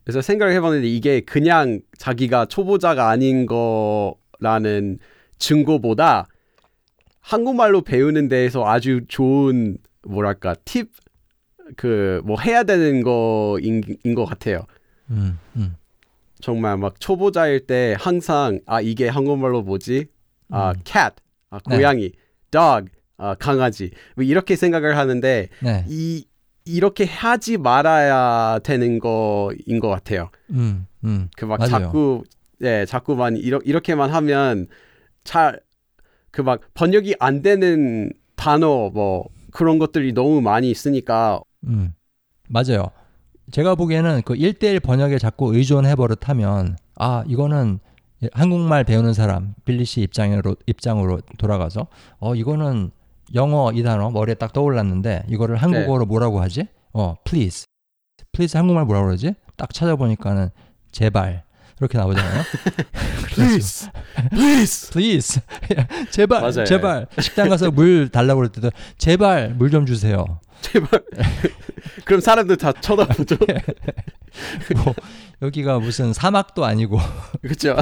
그래서 0.02 0.22
생각을 0.22 0.54
해봤는데 0.54 0.88
이게 0.88 1.20
그냥 1.20 1.80
자기가 1.98 2.46
초보자가 2.46 3.10
아닌 3.10 3.44
거라는 3.44 4.98
증거보다 5.36 6.26
한국말로 7.20 7.82
배우는 7.82 8.28
데에서 8.28 8.66
아주 8.66 9.02
좋은 9.08 9.76
뭐랄까 10.06 10.54
팁 10.64 10.90
그 11.76 12.22
뭐 12.24 12.40
해야 12.40 12.62
되는 12.62 13.02
거인 13.02 13.82
인것 14.04 14.26
같아요. 14.26 14.64
음, 15.10 15.38
음. 15.56 15.76
정말 16.40 16.78
막 16.78 16.98
초보자일 16.98 17.66
때 17.66 17.94
항상 17.98 18.60
아 18.64 18.80
이게 18.80 19.08
한국말로 19.08 19.60
뭐지? 19.62 20.06
아 20.52 20.72
cat, 20.84 21.14
아 21.50 21.58
네. 21.68 21.76
고양이, 21.76 22.12
dog, 22.50 22.90
아 23.16 23.34
강아지 23.34 23.90
뭐 24.16 24.24
이렇게 24.24 24.56
생각을 24.56 24.96
하는데 24.96 25.48
네. 25.62 25.84
이 25.88 26.24
이렇게 26.64 27.04
하지 27.04 27.58
말아야 27.58 28.60
되는 28.60 28.98
거인 28.98 29.80
것 29.80 29.88
같아요. 29.88 30.30
음, 30.50 30.86
음. 31.04 31.28
그 31.36 31.44
막. 31.44 31.58
자꾸 31.66 32.22
예 32.62 32.84
자꾸만 32.86 33.36
이러, 33.36 33.58
이렇게만 33.64 34.10
하면 34.10 34.66
잘 35.24 35.60
그 36.30 36.42
막 36.42 36.60
번역이 36.74 37.16
안 37.20 37.42
되는 37.42 38.10
단어 38.36 38.88
뭐 38.90 39.28
그런 39.52 39.78
것들이 39.78 40.12
너무 40.14 40.40
많이 40.40 40.70
있으니까 40.70 41.40
음. 41.66 41.92
맞아요. 42.48 42.86
제가 43.50 43.74
보기에는 43.74 44.22
그 44.24 44.34
1대1 44.34 44.82
번역에 44.82 45.18
자꾸 45.18 45.54
의존해 45.54 45.94
버릇하면 45.94 46.76
아, 46.96 47.22
이거는 47.26 47.80
한국말 48.32 48.84
배우는 48.84 49.14
사람 49.14 49.54
빌리 49.64 49.84
씨 49.84 50.00
입장으로 50.02 50.56
입장으로 50.66 51.20
돌아가서 51.38 51.86
어, 52.18 52.34
이거는 52.34 52.90
영어 53.34 53.72
이 53.72 53.82
단어 53.82 54.10
머리에 54.10 54.34
딱 54.34 54.52
떠올랐는데 54.52 55.24
이거를 55.28 55.56
한국어로 55.56 56.06
뭐라고 56.06 56.40
하지? 56.40 56.66
어, 56.92 57.14
please. 57.24 57.64
please 58.32 58.56
한국말 58.58 58.84
뭐라고 58.84 59.06
그러지? 59.06 59.34
딱 59.56 59.72
찾아보니까는 59.72 60.50
제발 60.92 61.42
이렇게 61.80 61.98
나오잖아요. 61.98 62.42
please 63.34 63.88
please 64.30 64.90
please 64.92 65.40
제발 66.10 66.40
맞아요. 66.42 66.64
제발 66.64 67.06
식당 67.20 67.48
가서 67.48 67.70
물 67.70 68.08
달라고 68.08 68.38
그럴 68.38 68.52
때도 68.52 68.70
제발 68.98 69.54
물 69.54 69.70
좀 69.70 69.84
주세요. 69.86 70.24
제발 70.60 70.88
그럼 72.04 72.20
사람들 72.20 72.56
다 72.56 72.72
쳐다보죠 72.72 73.36
뭐 74.84 74.94
여기가 75.42 75.80
무슨 75.80 76.12
사막도 76.12 76.64
아니고 76.64 76.98
그렇죠 77.42 77.76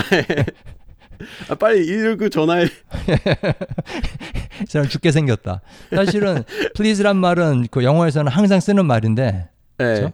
아, 1.49 1.55
빨리 1.55 1.87
119 1.87 2.31
전화해 2.31 2.64
이 4.62 4.67
사람 4.67 4.88
죽게 4.88 5.12
생겼다. 5.12 5.61
사실은 5.90 6.45
please란 6.75 7.17
말은 7.19 7.67
그 7.71 7.85
영어에서는 7.85 8.33
항상 8.33 8.59
쓰는 8.61 8.87
말인데 8.87 9.49
예 9.81 9.85
그렇죠? 9.85 10.12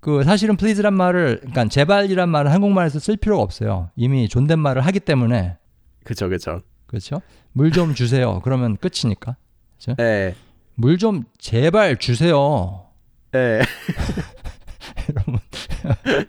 그 0.00 0.24
사실은 0.24 0.56
please란 0.56 0.94
말을 0.94 1.38
그러니까 1.38 1.68
제발이란 1.68 2.28
말은 2.28 2.50
한국말에서 2.50 2.98
쓸 2.98 3.16
필요가 3.16 3.42
없어요. 3.42 3.90
이미 3.94 4.28
존댓말을 4.28 4.84
하기 4.86 4.98
때문에 5.00 5.56
그렇죠 6.04 6.26
그렇죠 6.28 6.60
그렇죠? 6.86 7.22
물 7.52 7.70
좀 7.70 7.94
주세요. 7.94 8.40
그러면 8.42 8.76
끝이니까. 8.76 9.36
예물좀 10.78 11.24
제발 11.38 11.96
주세요. 11.98 12.86
예. 13.34 13.60
이러면 15.08 15.40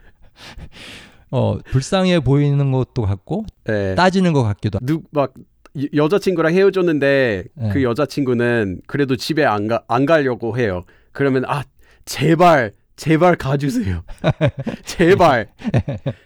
어 1.32 1.58
불쌍해 1.58 2.20
보이는 2.20 2.72
것도 2.72 3.02
같고 3.04 3.46
예. 3.70 3.96
따지는 3.96 4.34
것 4.34 4.44
같기도 4.44 4.78
하고. 4.78 5.04
누막 5.14 5.34
여자친구랑 5.96 6.54
헤어졌는데 6.54 7.44
네. 7.54 7.70
그 7.70 7.82
여자친구는 7.84 8.82
그래도 8.86 9.16
집에 9.16 9.44
안, 9.44 9.68
가, 9.68 9.84
안 9.88 10.06
가려고 10.06 10.58
해요. 10.58 10.84
그러면 11.12 11.46
아 11.48 11.64
제발 12.06 12.72
제발 12.96 13.36
가주세요. 13.36 14.04
제발. 14.86 15.48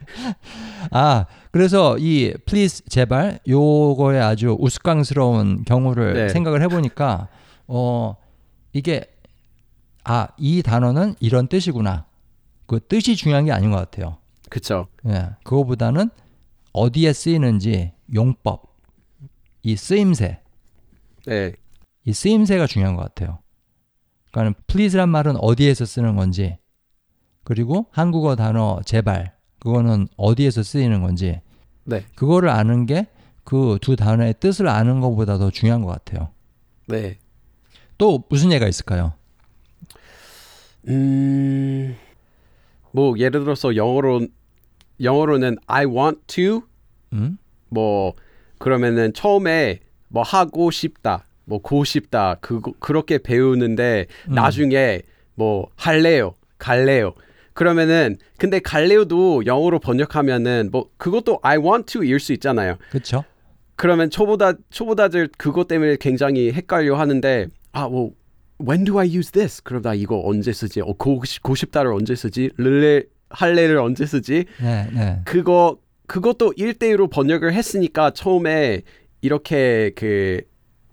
아 0.91 1.25
그래서 1.51 1.97
이 1.97 2.33
please 2.45 2.83
제발 2.89 3.39
요거에 3.47 4.19
아주 4.19 4.57
우스꽝스러운 4.59 5.63
경우를 5.63 6.13
네. 6.13 6.29
생각을 6.29 6.61
해보니까 6.63 7.29
어 7.67 8.15
이게 8.73 9.05
아 10.03 10.27
이 10.37 10.61
단어는 10.63 11.15
이런 11.19 11.47
뜻이구나 11.47 12.05
그 12.67 12.79
뜻이 12.79 13.15
중요한 13.15 13.45
게 13.45 13.51
아닌 13.51 13.71
것 13.71 13.77
같아요. 13.77 14.17
그쵸. 14.49 14.87
예, 15.07 15.29
그거보다는 15.43 16.09
어디에 16.73 17.11
쓰이는지 17.13 17.93
용법 18.13 18.63
이 19.63 19.75
쓰임새 19.75 20.41
네. 21.25 21.53
이 22.05 22.13
쓰임새가 22.13 22.67
중요한 22.67 22.95
것 22.95 23.01
같아요. 23.03 23.39
그러니까 24.31 24.59
please란 24.67 25.09
말은 25.09 25.35
어디에서 25.37 25.85
쓰는 25.85 26.15
건지 26.15 26.57
그리고 27.43 27.87
한국어 27.91 28.35
단어 28.35 28.79
제발 28.85 29.33
그거는 29.59 30.07
어디에서 30.17 30.63
쓰이는 30.63 31.01
건지 31.01 31.41
네. 31.85 32.05
그거를 32.15 32.49
아는 32.49 32.85
게 32.85 33.07
그 33.47 33.79
두 33.79 33.95
단어의 33.95 34.35
뜻을 34.41 34.67
아는 34.67 34.99
것보다 34.99 35.37
더 35.37 35.49
중요한 35.49 35.81
것 35.81 35.87
같아요. 35.87 36.33
네. 36.85 37.17
또 37.97 38.21
무슨 38.29 38.51
예가 38.51 38.67
있을까요? 38.67 39.13
음. 40.89 41.95
뭐 42.97 43.13
예를 43.19 43.41
들어서 43.41 43.75
영어로 43.75 44.25
영어로는 45.03 45.57
I 45.67 45.85
want 45.85 46.21
to 46.25 46.63
음? 47.13 47.37
뭐 47.69 48.13
그러면은 48.57 49.13
처음에 49.13 49.81
뭐 50.07 50.23
하고 50.23 50.71
싶다. 50.71 51.25
뭐 51.45 51.59
고 51.59 51.83
싶다. 51.83 52.37
그 52.41 52.59
그렇게 52.79 53.19
배우는데 53.19 54.07
음. 54.29 54.33
나중에 54.33 55.03
뭐 55.35 55.67
할래요. 55.75 56.33
갈래요. 56.57 57.13
그러면은 57.53 58.17
근데 58.39 58.57
갈래요도 58.57 59.45
영어로 59.45 59.77
번역하면은 59.77 60.69
뭐 60.71 60.89
그것도 60.97 61.39
I 61.43 61.59
want 61.59 61.93
to일 61.93 62.19
수 62.19 62.33
있잖아요. 62.33 62.77
그렇죠? 62.89 63.23
그러면 63.75 64.09
초보자 64.09 64.55
초보자들 64.71 65.29
그것 65.37 65.67
때문에 65.67 65.97
굉장히 65.99 66.51
헷갈려 66.51 66.95
하는데 66.95 67.45
아뭐 67.73 68.13
when 68.59 68.83
do 68.85 68.99
I 68.99 69.07
use 69.07 69.31
this? 69.31 69.61
나 69.81 69.93
이거 69.93 70.21
언제 70.25 70.51
쓰지? 70.53 70.81
어, 70.81 70.93
고, 70.93 71.21
고 71.41 71.55
싶다를 71.55 71.93
언제 71.93 72.15
쓰지? 72.15 72.51
를레 72.57 73.03
할래를 73.29 73.77
언제 73.77 74.05
쓰지? 74.05 74.45
네, 74.61 74.87
네. 74.93 75.21
그거 75.25 75.77
그것도 76.07 76.53
1대1로 76.57 77.09
번역을 77.09 77.53
했으니까 77.53 78.11
처음에 78.11 78.81
이렇게 79.21 79.91
그 79.95 80.41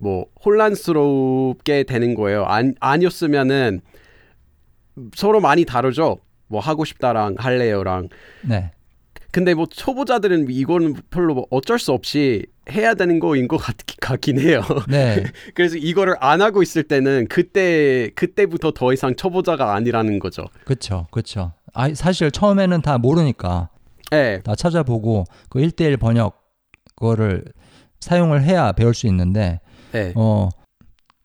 뭐 0.04 0.26
혼란스럽게 0.44 1.84
되는 1.84 2.14
거예요. 2.14 2.44
안 2.44 2.74
아니었으면은 2.78 3.80
서로 5.14 5.40
많이 5.40 5.64
다르죠. 5.64 6.18
뭐 6.46 6.60
하고 6.60 6.84
싶다랑 6.84 7.36
할래요랑. 7.38 8.10
네. 8.42 8.70
근데 9.34 9.52
뭐 9.52 9.66
초보자들은 9.66 10.46
이거는 10.48 10.94
별로 11.10 11.34
뭐 11.34 11.46
어쩔 11.50 11.80
수 11.80 11.90
없이 11.90 12.46
해야 12.70 12.94
되는 12.94 13.18
거인 13.18 13.48
것 13.48 13.56
같, 13.56 13.74
같긴 14.00 14.38
해요. 14.38 14.62
네. 14.88 15.24
그래서 15.54 15.76
이거를 15.76 16.14
안 16.20 16.40
하고 16.40 16.62
있을 16.62 16.84
때는 16.84 17.26
그때 17.28 18.10
그때부터 18.14 18.70
더 18.70 18.92
이상 18.92 19.16
초보자가 19.16 19.74
아니라는 19.74 20.20
거죠. 20.20 20.44
그렇죠. 20.64 21.08
그렇죠. 21.10 21.52
아, 21.72 21.92
사실 21.94 22.30
처음에는 22.30 22.80
다 22.82 22.96
모르니까 22.96 23.70
네, 24.12 24.40
다 24.42 24.54
찾아보고 24.54 25.24
그 25.48 25.58
1대1 25.58 25.98
번역 25.98 26.40
그거를 26.94 27.44
사용을 27.98 28.44
해야 28.44 28.70
배울 28.70 28.94
수 28.94 29.08
있는데 29.08 29.58
네, 29.90 30.12
어, 30.14 30.48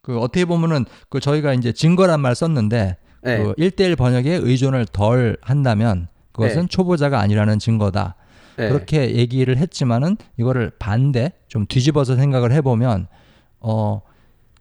그 0.02 0.18
어떻게 0.18 0.46
보면은 0.46 0.86
그 1.10 1.20
저희가 1.20 1.54
이제 1.54 1.72
증거란 1.72 2.22
말 2.22 2.34
썼는데 2.34 2.98
네, 3.22 3.38
그 3.38 3.54
1대1 3.54 3.96
번역에 3.96 4.34
의존을 4.34 4.88
덜 4.88 5.38
한다면 5.42 6.08
그것은 6.40 6.62
네. 6.62 6.68
초보자가 6.68 7.20
아니라는 7.20 7.60
증거다. 7.60 8.16
네. 8.56 8.70
그렇게 8.70 9.16
얘기를 9.16 9.58
했지만은 9.58 10.16
이거를 10.38 10.72
반대 10.80 11.34
좀 11.48 11.66
뒤집어서 11.68 12.16
생각을 12.16 12.54
해보면 12.54 13.08
어, 13.60 14.02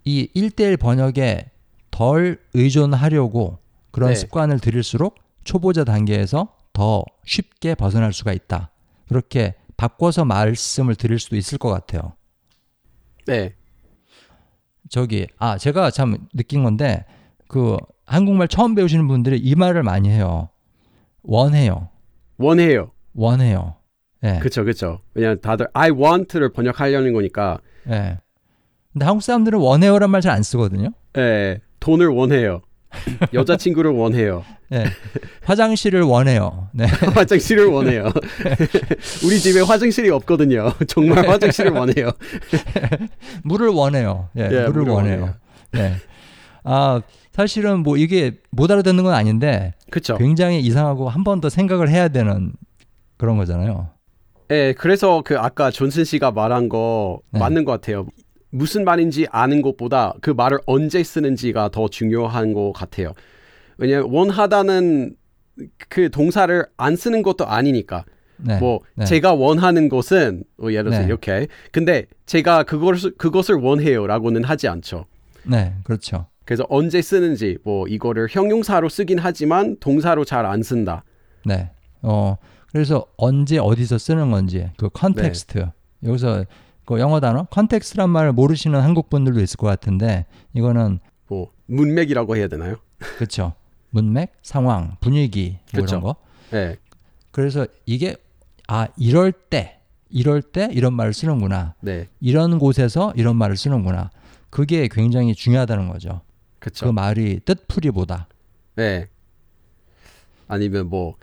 이 0.04 0.28
1대1 0.34 0.78
번역에 0.80 1.50
덜 1.92 2.40
의존하려고 2.54 3.58
그런 3.92 4.10
네. 4.10 4.14
습관을 4.16 4.58
들일수록 4.58 5.14
초보자 5.44 5.84
단계에서 5.84 6.54
더 6.72 7.04
쉽게 7.24 7.76
벗어날 7.76 8.12
수가 8.12 8.32
있다. 8.32 8.70
그렇게 9.08 9.54
바꿔서 9.76 10.24
말씀을 10.24 10.96
드릴 10.96 11.20
수도 11.20 11.36
있을 11.36 11.58
것 11.58 11.70
같아요. 11.70 12.12
네, 13.26 13.54
저기 14.88 15.28
아 15.38 15.58
제가 15.58 15.90
참 15.90 16.28
느낀 16.34 16.64
건데 16.64 17.04
그 17.46 17.76
한국말 18.04 18.48
처음 18.48 18.74
배우시는 18.74 19.06
분들이 19.06 19.38
이 19.38 19.54
말을 19.54 19.82
많이 19.82 20.08
해요. 20.08 20.48
원해요. 21.22 21.88
원해요. 22.38 22.90
원해요. 23.14 23.74
예. 24.24 24.38
그쵸, 24.40 24.64
그쵸. 24.64 25.00
왜냐면 25.14 25.40
다들 25.40 25.68
I 25.74 25.90
want를 25.90 26.52
번역하려는 26.52 27.12
거니까, 27.12 27.58
예. 27.88 28.18
근데 28.92 29.04
한국 29.04 29.22
사람들은 29.22 29.58
원해요란 29.58 30.10
말 30.10 30.20
잘 30.20 30.32
안 30.32 30.42
쓰거든요. 30.42 30.90
예, 31.16 31.60
돈을 31.80 32.08
원해요. 32.08 32.62
여자친구를 33.34 33.90
원해요. 33.92 34.44
예. 34.72 34.84
화장실을 35.44 36.02
원해요. 36.02 36.68
네. 36.72 36.86
화장실을 37.14 37.66
원해요. 37.66 38.04
우리 39.24 39.38
집에 39.38 39.60
화장실이 39.60 40.10
없거든요. 40.10 40.72
정말 40.88 41.28
화장실을 41.28 41.72
원해요. 41.72 42.10
물을 43.44 43.68
원해요. 43.68 44.28
예. 44.36 44.42
예, 44.44 44.46
물을 44.66 44.68
물을 44.72 44.92
원해요. 44.92 45.20
원해요. 45.20 45.34
예. 45.76 45.94
아, 46.64 47.00
사실은 47.42 47.84
뭐 47.84 47.96
이게 47.96 48.32
못 48.50 48.68
알아듣는 48.68 49.04
건 49.04 49.14
아닌데 49.14 49.72
그쵸. 49.92 50.18
굉장히 50.18 50.58
이상하고 50.58 51.08
한 51.08 51.22
번 51.22 51.40
더 51.40 51.48
생각을 51.48 51.88
해야 51.88 52.08
되는 52.08 52.52
그런 53.16 53.36
거잖아요. 53.36 53.90
예, 54.50 54.74
그래서 54.76 55.22
그 55.24 55.38
아까 55.38 55.70
존슨 55.70 56.02
씨가 56.04 56.32
말한 56.32 56.68
거 56.68 57.20
네. 57.30 57.38
맞는 57.38 57.64
것 57.64 57.70
같아요. 57.70 58.08
무슨 58.50 58.84
말인지 58.84 59.28
아는 59.30 59.62
것보다 59.62 60.14
그 60.20 60.30
말을 60.30 60.58
언제 60.66 61.00
쓰는지가 61.04 61.68
더 61.68 61.86
중요한 61.86 62.54
것 62.54 62.72
같아요. 62.72 63.12
왜냐면 63.76 64.10
원하다는 64.10 65.14
그 65.88 66.10
동사를 66.10 66.66
안 66.76 66.96
쓰는 66.96 67.22
것도 67.22 67.46
아니니까. 67.46 68.04
네. 68.38 68.58
뭐 68.58 68.80
네. 68.96 69.04
제가 69.04 69.34
원하는 69.34 69.88
것은 69.88 70.42
뭐 70.56 70.72
예를 70.72 70.86
들어서 70.86 71.00
네. 71.02 71.06
이렇게. 71.06 71.46
근데 71.70 72.06
제가 72.26 72.64
그것을 72.64 73.12
그것을 73.16 73.54
원해요라고는 73.56 74.42
하지 74.42 74.66
않죠. 74.66 75.04
네, 75.44 75.74
그렇죠. 75.84 76.26
그래서 76.48 76.64
언제 76.70 77.02
쓰는지 77.02 77.58
뭐 77.62 77.86
이거를 77.88 78.26
형용사로 78.30 78.88
쓰긴 78.88 79.18
하지만 79.18 79.76
동사로 79.80 80.24
잘 80.24 80.46
안 80.46 80.62
쓴다. 80.62 81.04
네. 81.44 81.70
어, 82.00 82.38
그래서 82.72 83.04
언제 83.18 83.58
어디서 83.58 83.98
쓰는 83.98 84.30
건지 84.30 84.70
그 84.78 84.88
context. 84.88 85.58
네. 85.58 85.72
여기서 86.04 86.46
그 86.86 87.00
영어 87.00 87.20
단어 87.20 87.44
context란 87.50 88.08
말을 88.08 88.32
모르시는 88.32 88.80
한국 88.80 89.10
분들도 89.10 89.42
있을 89.42 89.58
것 89.58 89.66
같은데 89.66 90.24
이거는 90.54 91.00
뭐 91.26 91.50
문맥이라고 91.66 92.36
해야 92.36 92.48
되나요? 92.48 92.76
그렇죠. 92.98 93.52
문맥, 93.90 94.32
상황, 94.40 94.96
분위기 95.00 95.58
뭐 95.74 95.82
그쵸. 95.82 95.96
이런 95.96 96.00
거. 96.00 96.16
예. 96.54 96.78
그래서 97.30 97.66
이게 97.84 98.16
아 98.68 98.88
이럴 98.96 99.32
때 99.32 99.80
이럴 100.08 100.40
때 100.40 100.70
이런 100.72 100.94
말을 100.94 101.12
쓰는구나. 101.12 101.74
네. 101.80 102.08
이런 102.20 102.58
곳에서 102.58 103.12
이런 103.16 103.36
말을 103.36 103.58
쓰는구나. 103.58 104.08
그게 104.48 104.88
굉장히 104.90 105.34
중요하다는 105.34 105.88
거죠. 105.88 106.22
그렇죠. 106.68 106.86
그 106.86 106.90
말이 106.90 107.40
뜻풀이보다. 107.40 108.28
네. 108.76 109.08
아니면 110.46 110.88
뭐 110.88 111.14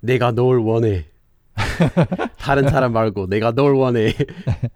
내가 0.00 0.32
널 0.32 0.58
원해. 0.58 1.06
다른 2.38 2.68
사람 2.68 2.92
말고 2.92 3.28
내가 3.28 3.52
널 3.52 3.74
원해. 3.74 4.12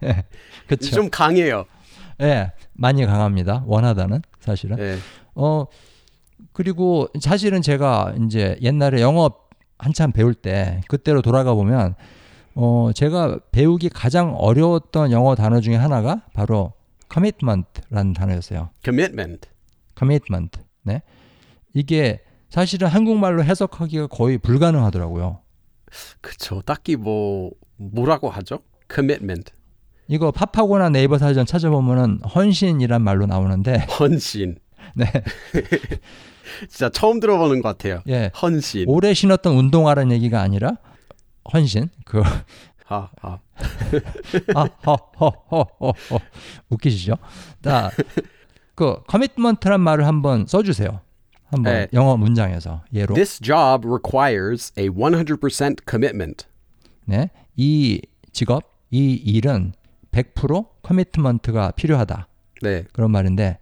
그렇죠. 0.67 0.91
좀 0.91 1.09
강해요. 1.09 1.65
예, 2.21 2.51
많이 2.73 3.05
강합니다. 3.05 3.63
원하다는 3.65 4.21
사실은. 4.39 4.77
네. 4.77 4.97
어 5.35 5.65
그리고 6.53 7.07
사실은 7.19 7.61
제가 7.61 8.13
이제 8.25 8.57
옛날에 8.61 9.01
영어 9.01 9.31
한참 9.77 10.11
배울 10.11 10.33
때 10.33 10.81
그때로 10.87 11.21
돌아가 11.21 11.53
보면 11.53 11.95
어 12.55 12.91
제가 12.93 13.39
배우기 13.51 13.89
가장 13.89 14.35
어려웠던 14.35 15.11
영어 15.11 15.35
단어 15.35 15.59
중에 15.61 15.75
하나가 15.75 16.23
바로 16.33 16.73
commitment라는 17.11 18.13
단어였어요. 18.13 18.69
commitment. 18.83 19.49
Commitment. 19.99 20.59
네. 20.83 21.01
이게 21.73 22.21
사실은 22.49 22.87
한국말로 22.87 23.43
해석하기가 23.43 24.07
거의 24.07 24.37
불가능하더라고요. 24.37 25.41
그쵸. 26.21 26.61
딱히 26.65 26.95
뭐 26.95 27.51
뭐라고 27.77 28.29
하죠? 28.29 28.59
commitment. 28.91 29.51
이거 30.07 30.31
팝하고나 30.31 30.89
네이버 30.89 31.17
사전 31.17 31.45
찾아보면은 31.45 32.19
헌신이란 32.21 33.01
말로 33.03 33.25
나오는데 33.27 33.85
헌신. 33.99 34.57
네. 34.95 35.05
진짜 36.67 36.89
처음 36.89 37.19
들어보는 37.19 37.61
것 37.61 37.69
같아요. 37.69 38.01
예. 38.07 38.31
헌신. 38.41 38.85
오래 38.87 39.13
신었던 39.13 39.55
운동화라는 39.55 40.11
얘기가 40.13 40.41
아니라 40.41 40.77
헌신. 41.53 41.89
그 42.05 42.23
아, 42.87 43.07
아. 43.21 43.37
아, 44.55 44.61
허, 44.87 44.95
허, 45.19 45.29
허, 45.51 45.67
허, 45.79 45.93
허. 46.09 46.19
웃기시죠? 46.69 47.15
자, 47.61 47.91
그 48.79 49.03
커미트먼트란 49.07 49.81
말을 49.81 50.07
한번 50.07 50.45
써주세요. 50.47 51.01
한번 51.47 51.73
네. 51.73 51.87
영어 51.91 52.15
문장에서 52.15 52.83
예로. 52.93 53.13
This 53.13 53.41
job 53.41 53.85
requires 53.85 54.71
a 54.79 54.87
100% 54.87 55.79
commitment. 55.85 56.47
네, 57.03 57.29
이 57.57 58.01
직업, 58.31 58.63
이 58.89 59.15
일은 59.15 59.73
100% 60.11 60.67
커미트먼트가 60.81 61.71
필요하다. 61.71 62.29
네. 62.61 62.85
그런 62.93 63.11
말인데, 63.11 63.57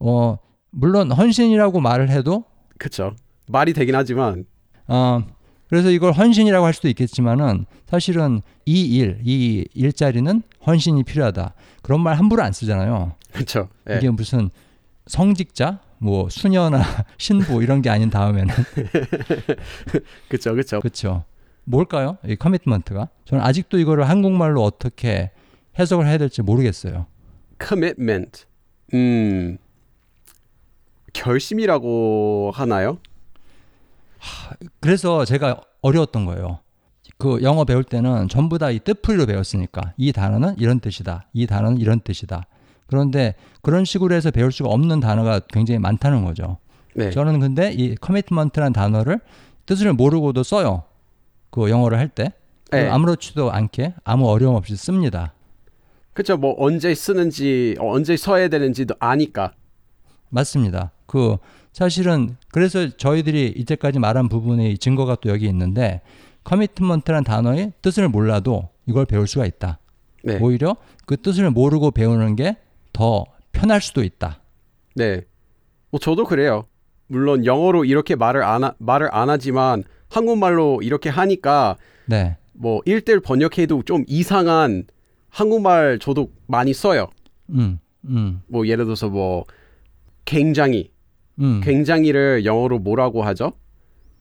어 0.00 0.38
물론 0.70 1.12
헌신이라고 1.12 1.80
말을 1.80 2.10
해도 2.10 2.44
그쵸. 2.78 3.14
말이 3.46 3.72
되긴 3.72 3.94
하지만 3.94 4.44
어, 4.88 5.22
그래서 5.68 5.90
이걸 5.90 6.12
헌신이라고 6.12 6.64
할 6.64 6.72
수도 6.72 6.88
있겠지만은 6.88 7.66
사실은 7.86 8.40
이 8.64 8.96
일, 8.96 9.20
이 9.24 9.66
일자리는 9.74 10.42
헌신이 10.66 11.04
필요하다. 11.04 11.54
그런 11.82 12.00
말 12.00 12.16
함부로 12.16 12.42
안 12.42 12.52
쓰잖아요. 12.52 13.14
예. 13.90 13.96
이게 13.96 14.10
무슨 14.10 14.50
성직자, 15.06 15.80
뭐 15.98 16.28
수녀나 16.30 16.82
신부 17.18 17.62
이런 17.62 17.82
게 17.82 17.90
아닌 17.90 18.10
다음에는 18.10 18.54
그쵸. 20.28 20.54
그쵸. 20.54 20.80
그렇죠. 20.80 21.24
뭘까요? 21.64 22.16
이 22.26 22.34
커미트먼트가? 22.36 23.08
저는 23.26 23.44
아직도 23.44 23.78
이거를 23.78 24.08
한국말로 24.08 24.62
어떻게 24.64 25.30
해석을 25.78 26.06
해야 26.06 26.16
될지 26.16 26.40
모르겠어요. 26.40 27.06
commitment. 27.62 28.44
음. 28.94 29.58
결심이라고 31.12 32.52
하나요? 32.54 32.98
그래서 34.80 35.24
제가 35.24 35.60
어려웠던 35.82 36.24
거예요. 36.26 36.58
그 37.18 37.42
영어 37.42 37.64
배울 37.64 37.82
때는 37.84 38.28
전부 38.28 38.58
다 38.58 38.70
이 38.70 38.78
뜻풀이로 38.78 39.26
배웠으니까 39.26 39.92
이 39.96 40.12
단어는 40.12 40.56
이런 40.58 40.78
뜻이다. 40.80 41.26
이 41.32 41.46
단어는 41.46 41.78
이런 41.78 42.00
뜻이다. 42.00 42.46
그런데 42.86 43.34
그런 43.62 43.84
식으로 43.84 44.14
해서 44.14 44.30
배울 44.30 44.52
수가 44.52 44.70
없는 44.70 45.00
단어가 45.00 45.40
굉장히 45.40 45.78
많다는 45.78 46.24
거죠. 46.24 46.58
네. 46.94 47.10
저는 47.10 47.40
근데 47.40 47.72
이 47.72 47.94
commitment라는 47.96 48.72
단어를 48.72 49.20
뜻을 49.66 49.92
모르고도 49.92 50.42
써요. 50.42 50.84
그 51.50 51.70
영어를 51.70 51.98
할 51.98 52.08
때. 52.08 52.32
네. 52.70 52.88
아무렇지도 52.88 53.50
않게 53.50 53.94
아무 54.04 54.28
어려움 54.28 54.54
없이 54.54 54.76
씁니다. 54.76 55.32
그쵸. 56.12 56.36
뭐 56.36 56.54
언제 56.58 56.94
쓰는지 56.94 57.74
어, 57.78 57.90
언제 57.92 58.16
써야 58.16 58.48
되는지도 58.48 58.94
아니까. 58.98 59.52
맞습니다. 60.30 60.90
그 61.06 61.36
사실은 61.78 62.36
그래서 62.50 62.88
저희들이 62.88 63.54
이때까지 63.56 64.00
말한 64.00 64.28
부분의 64.28 64.78
증거가 64.78 65.14
또 65.14 65.28
여기 65.28 65.46
있는데 65.46 66.00
commitment란 66.42 67.22
단어의 67.22 67.72
뜻을 67.82 68.08
몰라도 68.08 68.68
이걸 68.86 69.04
배울 69.06 69.28
수가 69.28 69.46
있다. 69.46 69.78
네. 70.24 70.38
오히려 70.40 70.76
그 71.06 71.16
뜻을 71.16 71.50
모르고 71.50 71.92
배우는 71.92 72.34
게 72.36 72.56
더 72.98 73.26
편할 73.52 73.80
수도 73.80 74.02
있다. 74.02 74.40
네. 74.96 75.20
뭐 75.90 76.00
저도 76.00 76.24
그래요. 76.24 76.64
물론 77.06 77.44
영어로 77.46 77.84
이렇게 77.84 78.16
말을 78.16 78.42
안 78.42 78.64
하, 78.64 78.74
말을 78.78 79.14
안 79.14 79.30
하지만 79.30 79.84
한국말로 80.08 80.80
이렇게 80.82 81.08
하니까 81.08 81.76
네. 82.06 82.36
뭐 82.54 82.80
일대일 82.86 83.20
번역해도 83.20 83.84
좀 83.84 84.02
이상한 84.08 84.82
한국말 85.28 86.00
저도 86.00 86.32
많이 86.48 86.74
써요. 86.74 87.06
음. 87.50 87.78
음. 88.06 88.42
뭐 88.48 88.66
예를 88.66 88.84
들어서 88.84 89.08
뭐 89.08 89.44
굉장히 90.24 90.90
음. 91.40 91.60
굉장히를 91.62 92.44
영어로 92.44 92.78
뭐라고 92.78 93.22
하죠? 93.24 93.52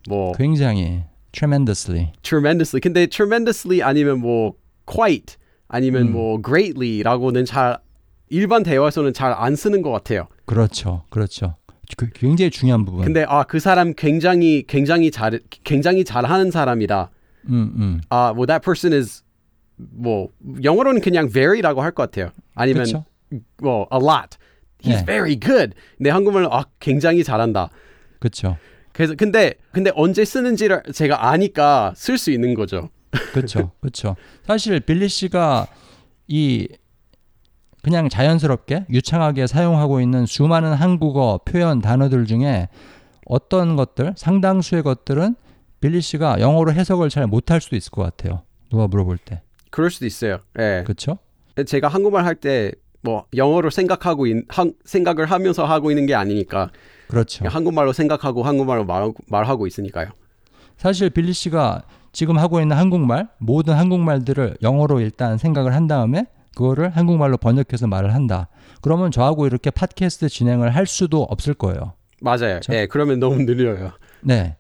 뭐 0.08 0.32
굉장히 0.34 1.04
tremendously. 1.32 2.12
tremendously. 2.22 2.80
근데 2.82 3.08
tremendously 3.08 3.82
아니면 3.82 4.20
뭐 4.20 4.54
quite 4.86 5.36
아니면 5.68 6.08
음. 6.08 6.12
뭐 6.14 6.42
greatly라고는 6.42 7.46
잘 7.46 7.78
일반 8.30 8.64
대화에서는 8.64 9.14
잘 9.14 9.34
안 9.34 9.56
쓰는 9.56 9.82
것 9.82 9.92
같아요. 9.92 10.28
그렇죠. 10.46 11.04
그렇죠. 11.10 11.56
그 11.96 12.10
굉장히 12.14 12.52
중요한 12.52 12.84
부분. 12.86 13.04
근데 13.06 13.24
아 13.28 13.44
그 13.44 13.60
사람 13.60 13.94
굉장히 13.94 14.64
굉장히 14.68 15.10
잘 15.12 15.40
굉장히 15.64 16.04
잘하는 16.04 16.52
사람이다. 16.52 17.10
음, 17.50 17.72
음. 17.78 18.02
아, 18.10 18.34
well 18.36 18.46
that 18.46 18.62
person 18.64 18.94
is 18.98 19.24
뭐 19.78 20.30
영어로는 20.64 21.02
그냥 21.02 21.30
very라고 21.32 21.82
할 21.82 21.92
것 21.92 22.04
같아요. 22.12 22.32
아니면 22.56 22.84
그렇죠. 22.84 23.06
뭐 23.62 23.88
a 23.94 24.00
lot. 24.02 24.38
He's 24.82 24.98
네. 25.00 25.06
very 25.06 25.40
good. 25.40 25.74
근데 25.98 26.10
한국말로 26.10 26.54
아 26.54 26.66
굉장히 26.80 27.24
잘한다. 27.24 27.70
그렇죠. 28.20 28.58
그래서 28.94 29.16
근데 29.16 29.54
근데 29.72 29.92
언제 29.96 30.26
쓰는지를 30.26 30.84
제가 30.94 31.30
아니까 31.30 31.94
쓸 31.96 32.18
수 32.18 32.32
있는 32.32 32.54
거죠. 32.54 32.90
그렇죠. 33.34 33.72
그렇죠. 33.82 34.16
사실 34.46 34.80
빌리 34.80 35.08
씨가 35.08 35.68
이 36.28 36.68
그냥 37.84 38.10
자연스럽게 38.10 38.86
유창하게 38.90 39.48
사용하고 39.48 40.02
있는 40.02 40.26
수많은 40.26 40.74
한국어 40.74 41.40
표현 41.46 41.80
단어들 41.80 42.26
중에 42.26 42.68
어떤 43.26 43.76
것들, 43.76 44.14
상당수의 44.18 44.84
것들은 44.84 45.36
빌리 45.80 46.02
씨가 46.02 46.40
영어로 46.40 46.74
해석을 46.74 47.10
잘 47.10 47.28
못할 47.28 47.62
수도 47.62 47.76
있을 47.76 47.92
것 47.92 48.02
같아요. 48.04 48.42
누가 48.70 48.88
물어볼 48.88 49.18
때. 49.18 49.42
그럴 49.70 49.92
수도 49.92 50.06
있어요. 50.06 50.40
예. 50.60 50.82
그렇죠? 50.86 51.18
제가 51.66 51.88
한국말 51.88 52.26
할 52.26 52.36
때 52.36 52.72
뭐 53.02 53.26
영어로 53.36 53.70
생각하고 53.70 54.28
있, 54.28 54.44
한, 54.50 54.74
생각을 54.86 55.26
하면서 55.26 55.66
하고 55.66 55.92
있는 55.92 56.06
게 56.06 56.16
아니니까 56.16 56.70
그렇죠. 57.08 57.48
한국말로 57.48 57.94
생각하고 57.94 58.44
한국말로 58.44 58.86
말, 58.86 59.12
말하고 59.28 59.68
있으니까요. 59.68 60.10
사실 60.78 61.10
빌리 61.10 61.34
씨가 61.34 61.84
지금 62.12 62.38
하고 62.38 62.60
있는 62.60 62.76
한국말 62.78 63.30
모든 63.38 63.76
한국말들을 63.76 64.58
영어로 64.62 65.00
일단 65.00 65.38
생각을 65.38 65.74
한 65.76 65.88
다음에 65.88 66.26
그거를 66.56 66.90
한국말로 66.90 67.38
번역해서 67.38 67.88
말을 67.88 68.14
한다. 68.16 68.48
그러면 68.82 69.12
저하고 69.12 69.46
이렇게 69.46 69.70
팟캐스트 69.70 70.30
진행을 70.30 70.76
할 70.76 70.86
수도 70.88 71.22
없을 71.24 71.54
거예요. 71.54 71.94
맞아요. 72.22 72.60
저- 72.62 72.74
예, 72.74 72.88
그러면 72.88 73.20
너무 73.20 73.38
느려요. 73.44 73.92
네. 74.22 74.56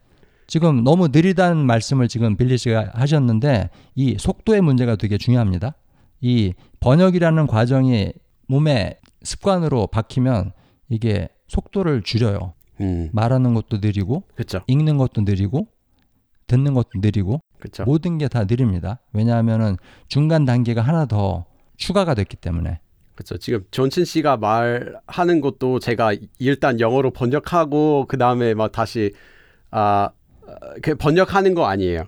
지금 0.45 0.83
너무 0.83 1.07
느리다는 1.09 1.57
말씀을 1.65 2.07
지금 2.07 2.37
빌리 2.37 2.57
씨가 2.57 2.91
하셨는데 2.93 3.69
이 3.95 4.15
속도의 4.19 4.61
문제가 4.61 4.95
되게 4.95 5.17
중요합니다. 5.17 5.75
이 6.21 6.53
번역이라는 6.79 7.47
과정이 7.47 8.13
몸에 8.47 8.99
습관으로 9.23 9.87
박히면 9.87 10.51
이게 10.89 11.29
속도를 11.47 12.01
줄여요. 12.03 12.53
음, 12.81 13.09
말하는 13.11 13.53
것도 13.53 13.77
느리고 13.81 14.23
그렇죠. 14.35 14.61
읽는 14.67 14.97
것도 14.97 15.21
느리고 15.21 15.67
듣는 16.47 16.73
것도 16.73 16.89
느리고 16.95 17.41
그렇죠. 17.59 17.83
모든 17.83 18.17
게 18.17 18.27
다 18.27 18.45
느립니다. 18.45 18.99
왜냐하면은 19.13 19.77
중간 20.07 20.45
단계가 20.45 20.81
하나 20.81 21.05
더 21.05 21.45
추가가 21.75 22.13
됐기 22.13 22.37
때문에. 22.37 22.79
그렇죠. 23.15 23.37
지금 23.37 23.65
존친 23.71 24.05
씨가 24.05 24.37
말하는 24.37 25.41
것도 25.41 25.79
제가 25.79 26.13
일단 26.37 26.79
영어로 26.79 27.11
번역하고 27.11 28.05
그 28.07 28.17
다음에 28.17 28.53
막 28.53 28.71
다시 28.71 29.11
아, 29.71 30.11
번역하는 30.99 31.55
거 31.55 31.65
아니에요. 31.65 32.03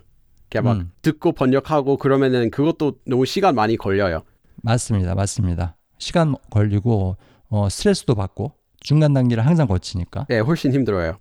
그냥 0.48 0.64
막 0.64 0.76
음. 0.78 0.92
듣고 1.02 1.32
번역하고 1.32 1.96
그러면은 1.96 2.50
그것도 2.50 2.98
너무 3.06 3.26
시간 3.26 3.54
많이 3.56 3.76
걸려요. 3.76 4.22
맞습니다. 4.62 5.14
맞습니다. 5.14 5.76
시간 6.00 6.34
걸리고 6.50 7.16
어, 7.50 7.68
스트레스도 7.68 8.16
받고 8.16 8.52
중간 8.80 9.12
단계를 9.14 9.46
항상 9.46 9.68
거치니까. 9.68 10.26
예, 10.30 10.40
훨씬 10.40 10.72
힘들어요. 10.72 11.16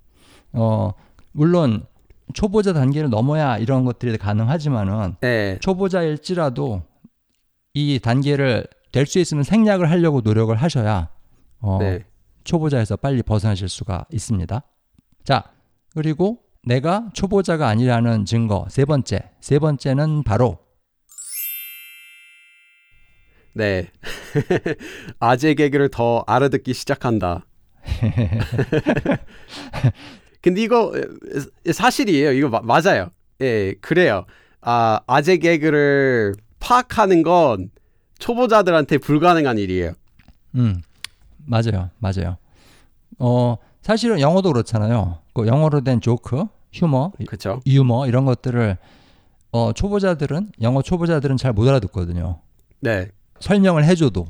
어, 0.54 0.92
물론 1.34 1.86
초보자 2.34 2.74
단계를 2.74 3.10
넘어야 3.10 3.58
이런 3.58 3.86
것들이 3.86 4.18
가능하지만은 4.18 5.16
예, 5.24 5.58
초보자일지라도 5.62 6.82
이 7.76 8.00
단계를 8.02 8.66
될 8.92 9.06
수 9.06 9.20
있으면 9.20 9.44
생략을 9.44 9.92
하려고 9.92 10.22
노력을 10.22 10.56
하셔야 10.56 11.10
어, 11.60 11.78
네, 11.80 12.04
초보자에서 12.44 12.96
빨리 12.96 13.22
벗어나실 13.22 13.70
수가 13.70 14.06
있습니다. 14.12 14.64
자, 15.24 15.44
그리고 15.94 16.40
내가 16.66 17.10
초보자가 17.14 17.68
아니라는 17.68 18.26
증거 18.26 18.66
세 18.70 18.86
번째. 18.86 19.30
세 19.42 19.60
번째는 19.60 20.24
바로 20.24 20.58
네. 23.60 23.88
아재 25.20 25.54
개그를 25.54 25.90
더 25.90 26.24
알아듣기 26.28 26.74
시작한다. 26.74 27.46
근데 30.42 30.62
이거 30.62 30.94
에, 31.68 31.74
사실이에요. 31.74 32.32
이거 32.32 32.48
마- 32.48 32.62
맞아요. 32.62 33.10
예, 33.42 33.74
그래요. 33.82 34.24
아, 34.62 35.02
아재 35.08 35.38
개그를 35.38 36.36
파악하는 36.62 37.24
건 37.24 37.70
초보자들한테 38.20 38.98
불가능한 38.98 39.58
일이에요. 39.58 39.92
음, 40.56 40.82
맞아요. 41.46 41.90
맞아요. 42.00 42.38
어, 43.18 43.58
사실은 43.82 44.22
영어도 44.22 44.54
그렇잖아요. 44.54 45.20
그 45.34 45.48
영어로 45.48 45.82
된 45.82 46.00
조크, 46.00 46.46
휴머, 46.72 47.12
그렇죠? 47.28 47.60
유머 47.66 48.08
이런 48.08 48.24
것들을 48.24 48.78
어, 49.52 49.74
초보자들은 49.74 50.52
영어 50.62 50.82
초보자들은 50.82 51.36
잘 51.36 51.52
못 51.52 51.68
알아듣거든요. 51.68 52.40
네. 52.80 53.10
설명을 53.40 53.84
해줘도 53.86 54.28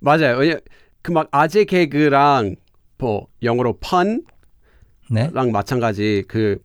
맞아요. 0.00 0.38
그 1.02 1.12
막 1.12 1.28
아재 1.32 1.64
개그랑 1.64 2.56
뭐 2.96 3.26
영어로 3.42 3.78
펀랑 3.78 4.22
네, 5.10 5.30
마찬가지 5.52 6.24
그그 6.28 6.60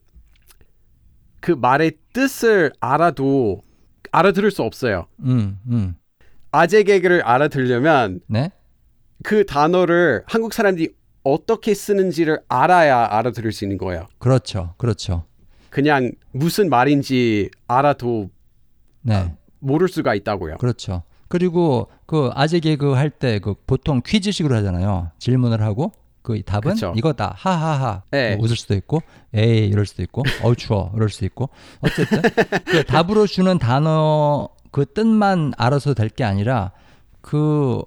말의 1.58 1.98
뜻을 2.14 2.72
알아도 2.80 3.62
알아들을 4.12 4.50
수 4.52 4.64
없어요. 4.64 5.08
음, 5.20 5.60
음, 5.68 5.96
아재 6.52 6.84
개그를 6.84 7.22
알아들려면 7.24 8.22
네, 8.28 8.52
그 9.24 9.46
단어를 9.46 10.24
한국 10.26 10.54
사람들이 10.54 10.94
어떻게 11.24 11.74
쓰는지를 11.74 12.40
알아야 12.48 13.08
알아들을 13.12 13.52
수 13.52 13.66
있는 13.66 13.78
거예요. 13.78 14.08
그렇죠, 14.20 14.74
그렇죠. 14.78 15.26
그냥 15.70 16.12
무슨 16.32 16.70
말인지 16.70 17.52
알아도 17.68 18.30
네, 19.02 19.36
모를 19.60 19.90
수가 19.90 20.16
있다고요. 20.16 20.58
그렇죠. 20.60 21.04
그리고 21.30 21.88
그 22.06 22.30
아재 22.34 22.60
개그 22.60 22.94
할 22.94 23.10
때 23.12 23.40
그 23.40 23.54
보통 23.68 24.02
퀴즈식으로 24.06 24.56
하잖아요. 24.58 25.12
질문을 25.20 25.62
하고 25.62 25.92
그 26.22 26.42
답은 26.44 26.74
그쵸. 26.74 26.94
이거다. 26.96 27.34
하하하. 27.38 28.02
네. 28.12 28.36
뭐 28.36 28.46
웃을 28.46 28.56
수도 28.58 28.76
있고 28.76 29.02
에이 29.34 29.68
이럴 29.68 29.86
수도 29.86 30.04
있고 30.04 30.24
어우 30.44 30.56
추워 30.56 30.92
이럴 30.96 31.10
수도 31.10 31.26
있고 31.26 31.50
어쨌든 31.82 32.22
그 32.66 32.84
답으로 32.84 33.26
주는 33.28 33.58
단어 33.58 34.50
그 34.72 34.86
뜻만 34.86 35.54
알아서 35.58 35.94
될 35.94 36.10
게 36.10 36.24
아니라 36.24 36.72
그 37.22 37.82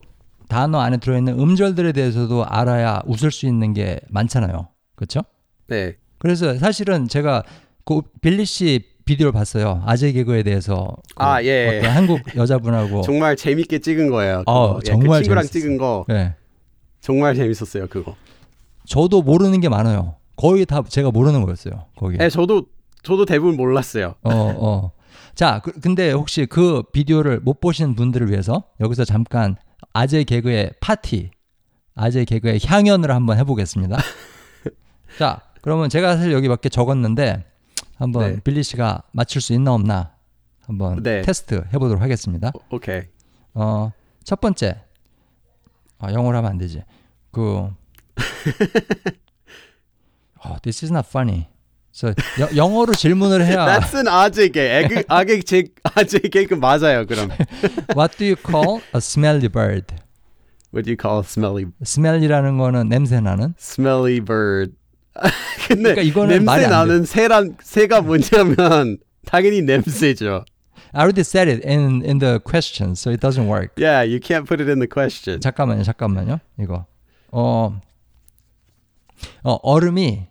단어 0.48 0.80
안에 0.80 0.98
들어있는 0.98 1.38
음절들에 1.38 1.92
대해서도 1.92 2.44
알아야 2.46 3.02
웃을 3.06 3.30
수 3.30 3.46
있는 3.46 3.72
게 3.74 4.00
많잖아요. 4.08 4.68
그렇죠? 4.94 5.20
네. 5.68 5.96
그래서 6.18 6.56
사실은 6.58 7.08
제가 7.08 7.42
그 7.84 8.02
빌리 8.20 8.44
씨 8.44 8.84
비디오를 9.04 9.32
봤어요. 9.32 9.82
아재 9.84 10.12
개그에 10.12 10.42
대해서 10.42 10.96
그 11.14 11.24
아, 11.24 11.42
예. 11.42 11.78
어떤 11.78 11.90
한국 11.90 12.20
여자분하고 12.36 13.02
정말 13.02 13.36
재밌게 13.36 13.80
찍은 13.80 14.10
거예요. 14.10 14.44
어. 14.46 14.78
예, 14.78 14.84
정말 14.84 15.20
그 15.20 15.24
친구랑 15.24 15.44
재밌었어요. 15.44 15.60
찍은 15.60 15.76
거 15.78 16.04
네. 16.08 16.34
정말 17.00 17.34
재밌었어요. 17.34 17.88
그거. 17.88 18.14
저도 18.86 19.22
모르는 19.22 19.60
게 19.60 19.68
많아요. 19.68 20.16
거의 20.36 20.66
다 20.66 20.82
제가 20.88 21.10
모르는 21.10 21.42
거였어요. 21.42 21.86
거기. 21.96 22.18
네, 22.18 22.28
저도 22.28 22.66
저도 23.02 23.24
대부분 23.24 23.56
몰랐어요. 23.56 24.14
어, 24.22 24.30
어. 24.32 24.92
자, 25.34 25.60
그, 25.64 25.72
근데 25.72 26.12
혹시 26.12 26.46
그 26.46 26.82
비디오를 26.92 27.40
못 27.40 27.60
보신 27.60 27.94
분들을 27.94 28.30
위해서 28.30 28.64
여기서 28.80 29.04
잠깐 29.04 29.56
아재 29.92 30.24
개그의 30.24 30.72
파티, 30.80 31.30
아재 31.94 32.24
개그의 32.24 32.60
향연을 32.64 33.10
한번 33.10 33.38
해보겠습니다. 33.38 33.98
자, 35.18 35.40
그러면 35.60 35.88
제가 35.88 36.16
사실 36.16 36.32
여기 36.32 36.48
몇개 36.48 36.68
적었는데 36.68 37.44
한번 38.02 38.34
네. 38.34 38.40
빌리 38.40 38.64
씨가 38.64 39.04
맞출 39.12 39.40
수 39.40 39.52
있나 39.52 39.72
없나 39.72 40.10
한번 40.66 41.00
네. 41.04 41.22
테스트 41.22 41.62
해보도록 41.72 42.02
하겠습니다. 42.02 42.50
오- 42.52 42.74
오케이. 42.76 43.02
어, 43.54 43.92
첫 44.24 44.40
번째. 44.40 44.82
아, 46.00 46.12
영어로 46.12 46.36
하면 46.38 46.50
안 46.50 46.58
되지. 46.58 46.82
그 47.30 47.70
어, 50.44 50.56
this 50.62 50.84
is 50.84 50.92
not 50.92 51.06
funny. 51.08 51.46
그래서 51.96 52.14
여- 52.40 52.56
영어로 52.56 52.94
질문을 52.94 53.44
해야 53.46 53.64
That's 53.78 53.94
an 53.94 54.08
아재 54.08 54.48
개. 54.48 54.88
아재 55.08 55.40
제 55.42 55.64
아재 55.84 56.18
개그 56.18 56.54
맞아요. 56.54 57.06
그럼. 57.06 57.28
What 57.94 58.16
do 58.18 58.24
you 58.24 58.34
call 58.36 58.80
a 58.94 58.98
smelly 58.98 59.48
bird? 59.48 59.94
What 60.74 60.84
do 60.84 60.90
you 60.90 60.96
call 61.00 61.18
a 61.18 61.24
smelly 61.24 61.66
smelly라는 61.82 62.58
거는 62.58 62.88
냄새 62.88 63.20
나는. 63.20 63.54
smelly 63.60 64.20
bird? 64.20 64.74
근데 65.68 65.94
그러니까 65.94 66.02
이거는 66.02 66.44
말이 66.44 66.62
냄새. 66.62 66.76
나는 66.76 67.04
새란 67.04 67.56
새가 67.62 68.00
뭐냐면 68.02 68.98
당연히 69.26 69.62
냄새죠. 69.62 70.44
I 70.94 71.02
already 71.02 71.22
said 71.22 71.48
it 71.48 71.66
in 71.66 72.02
in 72.04 72.18
the 72.18 72.38
question, 72.38 72.92
so 72.92 73.10
it 73.10 73.20
doesn't 73.20 73.46
work. 73.48 73.72
Yeah, 73.76 74.02
you 74.02 74.20
can't 74.20 74.46
put 74.46 74.60
it 74.60 74.68
in 74.70 74.78
the 74.78 74.88
question. 74.88 75.40
잠깐만요, 75.40 75.82
잠깐만요. 75.84 76.40
이거 76.60 76.86
어, 77.30 77.80
어 79.42 79.52
얼음이 79.62 80.26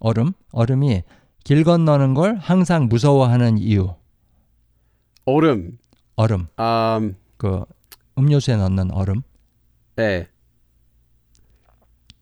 얼음 0.00 0.32
얼음이 0.52 1.02
길 1.44 1.64
건너는 1.64 2.14
걸 2.14 2.36
항상 2.36 2.88
무서워하는 2.88 3.58
이유. 3.58 3.94
얼음. 5.24 5.78
얼음 6.16 6.46
음, 6.58 7.16
그 7.36 7.64
음료수에 8.18 8.56
넣는 8.56 8.92
얼음. 8.92 9.22
네. 9.96 10.28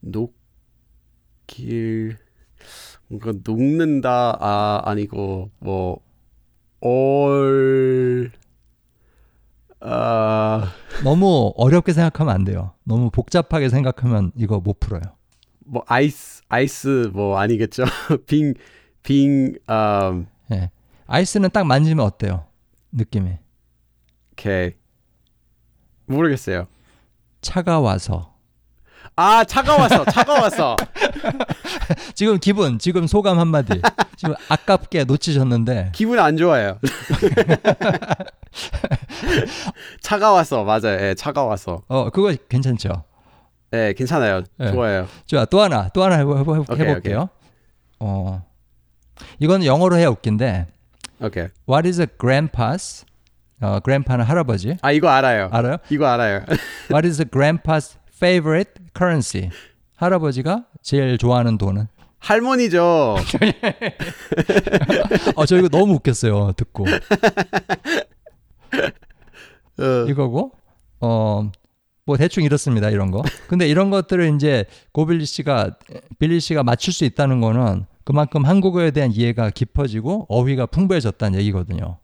녹 0.01 0.40
길 1.51 2.17
뭔가 3.09 3.33
녹는다 3.45 4.37
아 4.41 4.83
아니고 4.85 5.51
뭐얼 6.81 8.31
아, 9.83 10.73
너무 11.03 11.53
어렵게 11.57 11.93
생각하면 11.95 12.35
안 12.35 12.45
돼요. 12.45 12.75
너무 12.85 13.11
복잡하게 13.11 13.69
생각하면 13.71 14.31
이거 14.37 14.61
못 14.61 14.79
풀어요. 14.79 15.01
뭐 15.65 15.83
아이스 15.87 16.43
아이스 16.49 17.11
뭐 17.13 17.39
아니겠죠? 17.39 17.85
빙빙 18.27 19.55
음, 19.69 20.27
예. 20.53 20.71
아이스는 21.07 21.51
딱 21.51 21.65
만지면 21.65 22.05
어때요? 22.05 22.47
느낌이 22.93 23.33
오케이 24.33 24.75
모르겠어요. 26.07 26.67
차가워서 27.41 28.35
아 29.21 29.45
차가웠어 29.45 30.07
차가웠어 30.07 30.77
지금 32.15 32.39
기분, 32.39 32.79
지금 32.79 33.07
소감 33.07 33.39
한마디. 33.39 33.83
지금 34.17 34.35
아깝게 34.49 35.05
놓치셨는데. 35.05 35.93
기분 35.95 36.19
안 36.19 36.39
좋아요. 36.39 36.79
차가웠어 40.01 40.65
맞아요. 40.65 40.99
예, 41.01 41.15
차가웠어. 41.15 41.83
어, 41.87 42.09
그거 42.09 42.35
괜찮죠? 42.49 43.05
예, 43.75 43.93
괜찮아요. 43.95 44.43
예. 44.61 44.73
좋아요. 44.73 45.07
좋아, 45.27 45.45
또 45.45 45.61
하나, 45.61 45.91
또 45.91 46.03
하나 46.03 46.17
해보, 46.17 46.39
해보, 46.39 46.53
오케이, 46.61 46.81
해볼게요. 46.81 47.29
어, 47.99 48.43
이건 49.39 49.67
영어로 49.67 49.97
해야 49.97 50.09
웃긴데, 50.09 50.67
오케이. 51.23 51.49
What 51.69 51.87
is 51.87 52.01
a 52.01 52.07
grandpa's? 52.19 53.05
어, 53.61 53.81
grandpa는 53.85 54.25
할아버지. 54.25 54.79
아 54.81 54.93
이거 54.93 55.11
알아요. 55.11 55.51
알아요? 55.53 55.77
이거 55.91 56.07
알아요. 56.07 56.41
What 56.91 57.07
is 57.07 57.21
a 57.21 57.27
grandpa's 57.31 57.99
favorite 58.15 58.80
currency? 58.97 59.51
할아버지가 59.97 60.67
제일 60.83 61.19
좋아하는 61.19 61.59
돈은? 61.59 61.87
할머니죠. 62.19 63.17
어, 65.37 65.47
저 65.47 65.57
이거 65.57 65.69
너무 65.69 65.95
웃겼어요. 65.95 66.53
듣고. 66.57 66.85
어, 69.79 70.07
이거고, 70.09 70.53
어, 71.01 71.51
뭐 72.05 72.17
대충 72.17 72.45
이렇습니다. 72.45 72.91
이런 72.91 73.11
거. 73.11 73.23
근데 73.49 73.69
이런 73.69 73.91
것들을 73.91 74.35
이제 74.35 74.65
고빌리 74.93 75.25
씨가, 75.25 75.77
빌리 76.19 76.41
씨가 76.41 76.63
맞출 76.63 76.93
수 76.93 77.05
있다는 77.05 77.41
거는 77.41 77.87
그만큼 78.05 78.45
한국어에 78.45 78.91
대한 78.91 79.13
이해가 79.13 79.51
깊어지고 79.51 80.27
어휘가 80.29 80.67
풍부해졌다는 80.67 81.39
얘기거든요. 81.41 81.99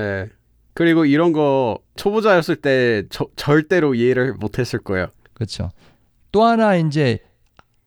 예. 0.00 0.28
그리고 0.74 1.04
이런 1.04 1.32
거 1.32 1.78
초보자였을 1.96 2.56
때 2.56 3.04
저, 3.10 3.26
절대로 3.34 3.94
이해를 3.94 4.34
못했을 4.34 4.78
거예요. 4.78 5.08
그렇죠. 5.34 5.70
또 6.32 6.44
하나 6.44 6.76
이제 6.76 7.18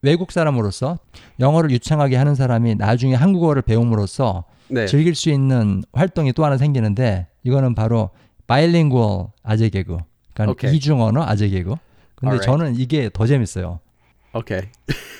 외국 0.02 0.32
사람으로서 0.32 0.98
영어를 1.38 1.70
유창하게 1.70 2.16
하는 2.16 2.34
사람이 2.34 2.74
나중에 2.76 3.14
한국어를 3.14 3.62
배움으로써 3.62 4.44
네. 4.68 4.86
즐길 4.86 5.14
수 5.14 5.30
있는 5.30 5.82
활동이 5.92 6.32
또 6.32 6.44
하나 6.44 6.56
생기는데 6.56 7.28
이거는 7.44 7.74
바로 7.74 8.10
Bilingual 8.46 9.28
아재 9.42 9.68
개그. 9.68 9.98
그러니까 10.34 10.52
오케이. 10.52 10.76
이중 10.76 11.00
언어 11.02 11.22
아재 11.22 11.48
개그. 11.48 11.74
근데 12.16 12.34
Alright. 12.34 12.46
저는 12.46 12.76
이게 12.80 13.10
더 13.12 13.26
재밌어요. 13.26 13.80
오케이. 14.34 14.62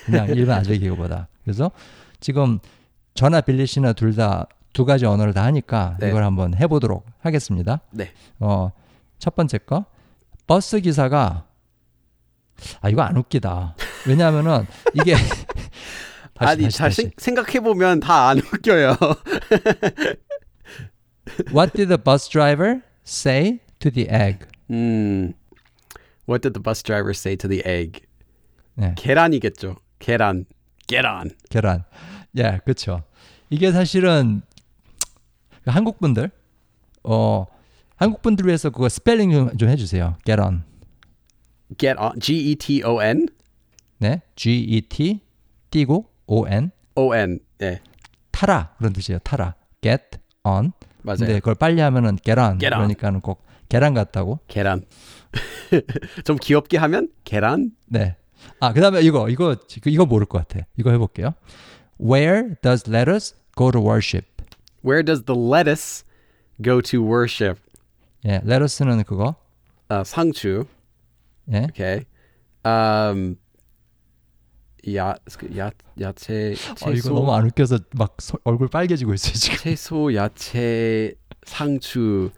그냥 0.05 0.27
일반 0.29 0.59
아재 0.59 0.77
개그보다. 0.77 1.27
그래서 1.43 1.71
지금 2.19 2.59
저나 3.13 3.41
빌리 3.41 3.65
씨나 3.65 3.93
둘 3.93 4.15
다 4.15 4.47
두 4.73 4.85
가지 4.85 5.05
언어를 5.05 5.33
다 5.33 5.43
하니까 5.43 5.97
네. 5.99 6.09
이걸 6.09 6.23
한번 6.23 6.55
해보도록 6.55 7.05
하겠습니다. 7.19 7.79
네. 7.91 8.09
어, 8.39 8.71
첫 9.19 9.35
번째 9.35 9.59
거. 9.59 9.85
버스 10.47 10.79
기사가 10.81 11.45
아 12.81 12.89
이거 12.89 13.01
안 13.01 13.17
웃기다. 13.17 13.75
왜냐하면은 14.07 14.65
이게 14.93 15.13
다시, 15.13 15.45
아니 16.51 16.63
다시, 16.63 16.77
잘 16.77 16.89
다시. 16.89 17.11
생각해 17.17 17.59
보면 17.59 17.99
다 17.99 18.29
안 18.29 18.39
웃겨요. 18.39 18.95
What 21.53 21.73
did 21.73 21.87
the 21.87 21.97
bus 21.97 22.27
driver 22.29 22.81
say 23.05 23.59
to 23.79 23.89
the 23.91 24.07
egg? 24.09 24.45
음. 24.69 25.33
What 26.27 26.41
did 26.41 26.53
the 26.53 26.61
bus 26.63 26.83
driver 26.83 27.11
say 27.11 27.35
to 27.37 27.49
the 27.49 27.63
egg? 27.65 28.01
네, 28.75 28.93
계란이겠죠. 28.97 29.75
계란. 29.99 30.45
계란. 30.87 31.31
계란. 31.49 31.83
예, 32.37 32.59
그렇죠. 32.63 33.03
이게 33.49 33.71
사실은 33.71 34.41
한국 35.65 35.99
분들 35.99 36.29
어 37.03 37.45
한국 37.95 38.21
분들 38.21 38.45
위해서 38.47 38.69
그거 38.69 38.89
스펠링 38.89 39.31
좀, 39.31 39.57
좀 39.57 39.69
해주세요. 39.69 40.17
계란. 40.25 40.63
Get 41.77 41.99
on. 41.99 42.19
G 42.19 42.51
E 42.51 42.55
T 42.55 42.83
O 42.83 43.01
N. 43.01 43.27
네, 43.99 44.21
G 44.35 44.59
E 44.59 44.81
T 44.81 45.21
띄고 45.71 46.05
O 46.27 46.47
N 46.47 46.71
O 46.95 47.15
N. 47.15 47.39
네. 47.57 47.81
타라 48.31 48.73
그런 48.77 48.93
뜻이에요. 48.93 49.19
타라. 49.19 49.55
Get 49.81 50.03
on. 50.43 50.71
맞아요. 51.01 51.17
근데 51.19 51.39
그걸 51.39 51.55
빨리 51.55 51.81
하면은 51.81 52.15
계란. 52.17 52.57
계란. 52.57 52.79
그러니까는 52.79 53.21
꼭 53.21 53.45
계란 53.69 53.93
같다고. 53.93 54.39
계란. 54.47 54.85
좀 56.25 56.37
귀엽게 56.39 56.77
하면 56.77 57.09
계란. 57.23 57.71
네. 57.87 58.15
아, 58.59 58.73
그다음에 58.73 59.01
이거 59.01 59.29
이거 59.29 59.55
이거 59.85 60.05
모를 60.05 60.27
것 60.27 60.45
같아. 60.47 60.65
이거 60.77 60.91
해볼게요. 60.91 61.33
Where 61.99 62.55
does 62.61 62.89
lettuce 62.89 63.35
go 63.57 63.71
to 63.71 63.81
worship? 63.81 64.27
Where 64.83 65.03
does 65.03 65.23
the 65.23 65.39
lettuce 65.39 66.03
go 66.61 66.81
to 66.81 67.01
worship? 67.01 67.59
예, 68.25 68.41
lettuce는 68.45 69.03
그거. 69.03 69.35
아, 69.89 70.03
상추. 70.03 70.65
예. 71.51 71.67
오케이. 71.69 72.01
Um, 72.65 73.35
야, 74.95 75.15
야, 75.57 75.71
야채, 75.99 76.53
채소, 76.55 76.89
아, 76.89 76.91
이거 76.91 77.09
너무 77.09 77.33
안 77.33 77.45
웃겨서 77.45 77.79
막 77.95 78.15
서- 78.21 78.37
얼굴 78.43 78.67
빨개지고 78.67 79.13
있어요 79.13 79.33
지금. 79.33 79.57
채소, 79.57 80.13
야채, 80.13 81.13
상추, 81.45 82.31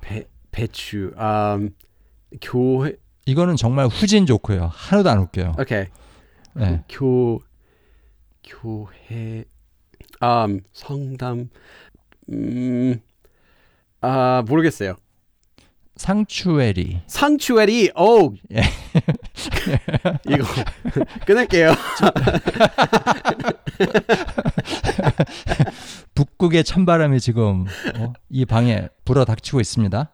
배, 0.00 0.26
배추. 0.50 1.12
Um, 1.18 1.74
교회, 2.40 2.96
이거는 3.26 3.56
정말 3.56 3.86
후진 3.86 4.26
조크예요. 4.26 4.68
하나도 4.72 5.08
안 5.10 5.18
웃겨요. 5.20 5.56
오케이. 5.58 5.86
예. 6.60 6.84
교, 6.88 7.40
교회, 8.42 9.44
um, 10.22 10.60
성담, 10.72 11.48
음, 12.30 13.00
아 14.00 14.42
모르겠어요. 14.46 14.96
상추에리. 15.96 17.02
상추에리, 17.06 17.90
오, 17.96 18.34
예. 18.52 18.62
이거 20.28 20.44
끊을게요. 21.26 21.72
북극의 26.14 26.64
찬바람이 26.64 27.20
지금 27.20 27.66
어, 27.96 28.12
이 28.28 28.44
방에 28.44 28.88
불어 29.04 29.24
닥치고 29.24 29.60
있습니다. 29.60 30.10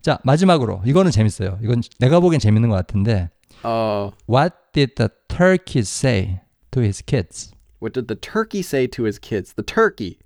자 0.00 0.18
마지막으로 0.24 0.82
이거는 0.84 1.10
재밌어요. 1.10 1.58
이건 1.62 1.82
내가 1.98 2.20
보기엔 2.20 2.40
재밌는 2.40 2.68
것 2.68 2.76
같은데 2.76 3.30
어, 3.62 4.12
What 4.28 4.54
did 4.72 4.94
the 4.96 5.08
turkey 5.28 5.82
say 5.82 6.40
to 6.70 6.82
his 6.82 7.02
kids? 7.04 7.52
what 7.82 7.92
did 7.92 8.06
the 8.06 8.18
turkey 8.18 8.60
say 8.60 8.86
to 8.86 9.04
his 9.04 9.18
kids? 9.18 9.54
The 9.54 9.64
turkey. 9.64 10.18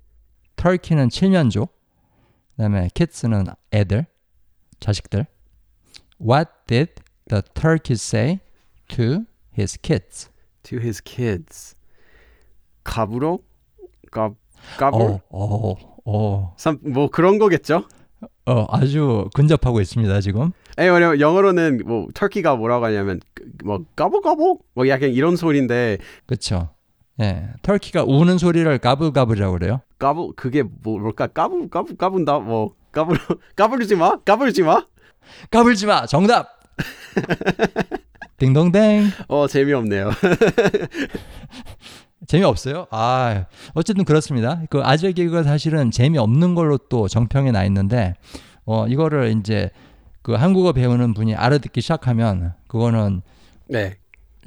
터키는 0.55 1.09
칠면조, 1.09 1.67
그다음에 2.55 2.89
kids는 2.93 3.45
애들, 3.71 4.05
자식들. 4.79 5.25
What 6.21 6.49
did 6.67 6.93
the 7.29 7.41
turkey 7.53 7.93
say 7.93 8.39
to 8.89 9.25
his 9.57 9.77
kids? 9.81 10.29
to 10.63 10.77
his 10.79 11.01
kids. 11.03 11.75
갑으로? 12.83 13.39
갑, 14.11 14.35
갑을? 14.77 14.99
어, 15.01 15.21
어, 15.29 15.75
어, 16.05 16.55
Some- 16.57 16.79
뭐 16.91 17.09
그런 17.09 17.37
거겠죠? 17.37 17.83
어, 18.45 18.65
아주 18.69 19.29
근접하고 19.33 19.81
있습니다 19.81 20.21
지금. 20.21 20.51
에 20.79 20.87
왜냐면 20.87 21.19
영어로는 21.19 21.81
뭐 21.85 22.07
터키가 22.13 22.55
뭐라고 22.55 22.85
하냐면 22.85 23.19
그- 23.33 23.43
뭐 23.63 23.83
까보까보 23.95 24.59
뭐 24.73 24.87
약간 24.87 25.09
이런 25.11 25.35
소리인데 25.35 25.97
그렇죠. 26.25 26.69
예, 27.19 27.49
터키가 27.63 28.03
우는 28.03 28.37
소리를 28.37 28.77
가불가불이라고 28.77 29.53
그래요. 29.53 29.81
까부 29.99 30.33
그게 30.35 30.63
뭐, 30.63 30.99
뭘까 30.99 31.27
까부 31.27 31.67
까부 31.69 31.95
까분다 31.95 32.39
뭐 32.39 32.73
까부 32.97 33.13
까불지 33.55 33.95
마 33.95 34.17
까불지 34.25 34.63
까불지 35.51 35.85
마. 35.85 36.07
정답. 36.07 36.49
딩동댕. 38.37 39.11
마어 39.29 39.47
재미없네요 39.47 40.09
재미없어요? 42.27 42.87
아, 42.89 43.45
어쨌든 43.73 44.03
그렇습니다. 44.03 44.61
그 44.69 44.81
아재 44.83 45.11
개그가 45.11 45.43
사실은 45.43 45.91
재미없는 45.91 46.55
걸로 46.55 46.77
또 46.77 47.07
정평에 47.07 47.51
나 47.51 47.63
있는데, 47.65 48.15
어, 48.65 48.87
이거를 48.87 49.35
이제 49.39 49.69
그 50.23 50.33
한국어 50.33 50.73
배우는 50.73 51.13
분이 51.13 51.35
알아듣기 51.35 51.79
시작하면 51.81 52.53
그거는 52.67 53.21
네 53.69 53.95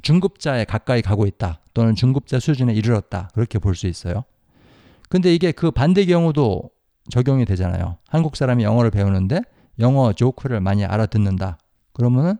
중급자에 0.02 0.64
가까이 0.64 1.02
가고 1.02 1.26
있다. 1.26 1.60
또는 1.72 1.94
중급자 1.94 2.40
수준에 2.40 2.74
이르렀다. 2.74 3.30
그렇게 3.32 3.58
볼 3.60 3.74
수 3.76 3.86
있어요. 3.86 4.24
근데 5.08 5.32
이게 5.34 5.52
그 5.52 5.70
반대 5.70 6.04
경우도 6.04 6.70
적용이 7.10 7.44
되잖아요. 7.44 7.98
한국 8.08 8.36
사람이 8.36 8.62
영어를 8.64 8.90
배우는데 8.90 9.40
영어 9.78 10.12
조크를 10.12 10.60
많이 10.60 10.84
알아듣는다. 10.84 11.58
그러면은 11.92 12.36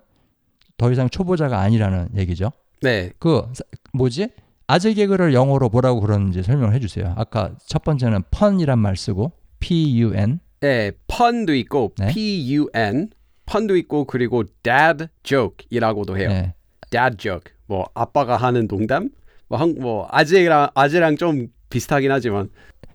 더 0.77 0.91
이상 0.91 1.09
초보자가 1.11 1.59
아니라는 1.61 2.09
얘기죠. 2.17 2.51
네. 2.83 3.11
그 3.19 3.47
사- 3.53 3.65
뭐지? 3.93 4.29
아재 4.67 4.95
개그를 4.95 5.35
영어로 5.35 5.69
뭐라고 5.69 6.01
그러는지 6.01 6.43
설명을 6.43 6.75
해주세요. 6.75 7.15
아까 7.17 7.51
첫 7.67 7.83
번째는 7.83 8.23
펀이란 8.31 8.79
말 8.79 8.97
쓰고 8.97 9.33
P-U-N. 9.59 10.41
네, 10.61 10.93
펀도 11.09 11.55
있고 11.57 11.93
네. 11.99 12.09
P-U-N 12.09 13.11
펀도 13.47 13.77
있고 13.79 14.05
그리고 14.05 14.45
dad 14.63 15.07
joke이라고도 15.23 16.17
해요. 16.19 16.29
네. 16.29 16.55
dad 16.91 17.17
joke 17.17 17.53
뭐 17.67 17.87
아빠가 17.95 18.37
하는 18.37 18.69
농담 18.69 19.11
뭐, 19.49 19.59
한, 19.59 19.75
뭐 19.81 20.07
아재랑 20.11 20.69
아재랑 20.75 21.17
좀 21.17 21.49
비슷하긴 21.69 22.11
하지만 22.13 22.49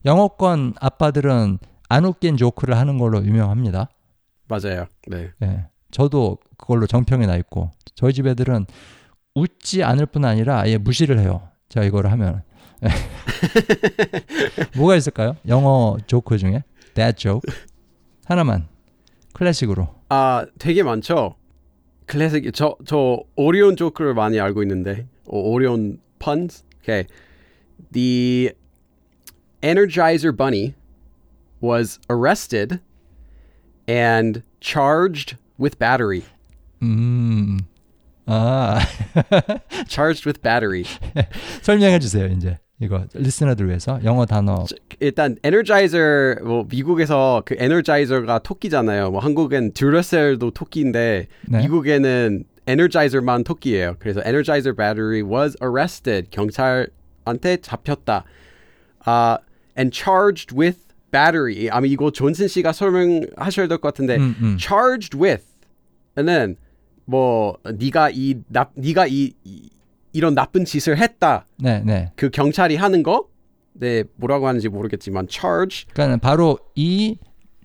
영어권 0.05 0.75
아빠들은 0.79 1.57
안 1.89 2.05
웃긴 2.05 2.37
조크를 2.37 2.77
하는 2.77 2.97
걸로 2.97 3.23
유명합니다. 3.25 3.89
맞아요. 4.47 4.85
네. 5.07 5.31
예. 5.43 5.65
저도 5.91 6.37
그걸로 6.57 6.87
정평에 6.87 7.25
나 7.25 7.35
있고 7.37 7.71
저희 7.95 8.13
집 8.13 8.27
애들은 8.27 8.65
웃지 9.33 9.83
않을 9.83 10.05
뿐 10.05 10.25
아니라 10.25 10.59
아예 10.59 10.77
무시를 10.77 11.19
해요. 11.19 11.49
제가 11.69 11.85
이거를 11.85 12.11
하면. 12.11 12.43
뭐가 14.77 14.95
있을까요? 14.95 15.35
영어 15.47 15.97
조크 16.05 16.37
중에 16.37 16.63
dad 16.93 17.17
joke 17.17 17.51
하나만 18.25 18.67
클래식으로. 19.33 19.87
아 20.09 20.45
되게 20.59 20.83
많죠. 20.83 21.35
클래식 22.05 22.53
저저 22.53 23.23
오리온 23.35 23.75
조크를 23.75 24.13
많이 24.13 24.39
알고 24.39 24.61
있는데 24.63 25.07
오, 25.25 25.51
오리온 25.53 25.99
puns. 26.19 26.63
Okay, 26.81 27.07
the 27.91 28.51
Energizer 29.65 30.31
Bunny 30.35 30.75
was 31.59 31.99
arrested 32.07 32.79
and 33.87 34.43
charged 34.61 35.37
with 35.57 35.79
battery. 35.79 36.23
음. 36.83 37.61
아. 38.27 38.79
charged 39.87 40.27
with 40.27 40.43
battery. 40.43 40.85
설명해 41.63 41.97
주세요, 41.97 42.27
이제. 42.27 42.59
이거 42.79 43.05
리스너들 43.13 43.67
위해서 43.67 43.99
영어 44.03 44.25
단어 44.25 44.65
일단 44.99 45.37
에너자이저 45.43 46.35
뭐 46.43 46.65
미국에서 46.69 47.41
그 47.45 47.55
에너자이저가 47.57 48.39
토끼잖아요. 48.39 49.11
뭐 49.11 49.21
한국엔 49.21 49.71
듀라셀도 49.71 50.51
토끼인데 50.51 51.27
네. 51.47 51.57
미국에는 51.59 52.43
에너자이저만 52.67 53.45
토끼예요. 53.45 53.95
그래서 53.99 54.21
에너자이저 54.25 54.73
battery 54.73 55.21
was 55.23 55.55
arrested. 55.63 56.29
경찰한테 56.31 57.57
잡혔다. 57.61 58.25
아 59.05 59.37
and 59.77 59.91
charged 59.95 60.55
with 60.55 60.79
battery. 61.11 61.69
아마 61.69 61.85
이거 61.87 62.11
존슨 62.11 62.47
씨가 62.47 62.71
설명하셔야 62.73 63.67
될 63.67 63.77
것 63.77 63.81
같은데 63.93 64.17
음, 64.17 64.35
음. 64.41 64.57
charged 64.59 65.17
with는 65.17 66.57
뭐 67.05 67.57
네가 67.63 68.09
이 68.11 68.41
나, 68.47 68.69
네가 68.75 69.07
이, 69.07 69.33
이 69.43 69.69
이런 70.13 70.33
나쁜 70.33 70.65
짓을 70.65 70.97
했다. 70.97 71.45
네, 71.57 71.81
네. 71.85 72.11
그 72.15 72.29
경찰이 72.29 72.75
하는 72.77 73.03
거, 73.03 73.27
네 73.73 74.03
뭐라고 74.15 74.47
하는지 74.47 74.69
모르겠지만 74.69 75.27
charge, 75.29 75.85
그러니까 75.93 76.17
바로 76.17 76.57
이 76.75 77.17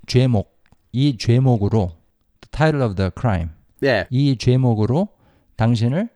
죄목, 0.07 0.53
이 0.93 1.17
죄목으로 1.17 1.93
the 2.41 2.51
title 2.51 2.85
of 2.85 2.97
the 2.97 3.11
crime. 3.19 3.51
네, 3.81 4.07
이 4.11 4.37
죄목으로 4.37 5.09
당신을 5.57 6.09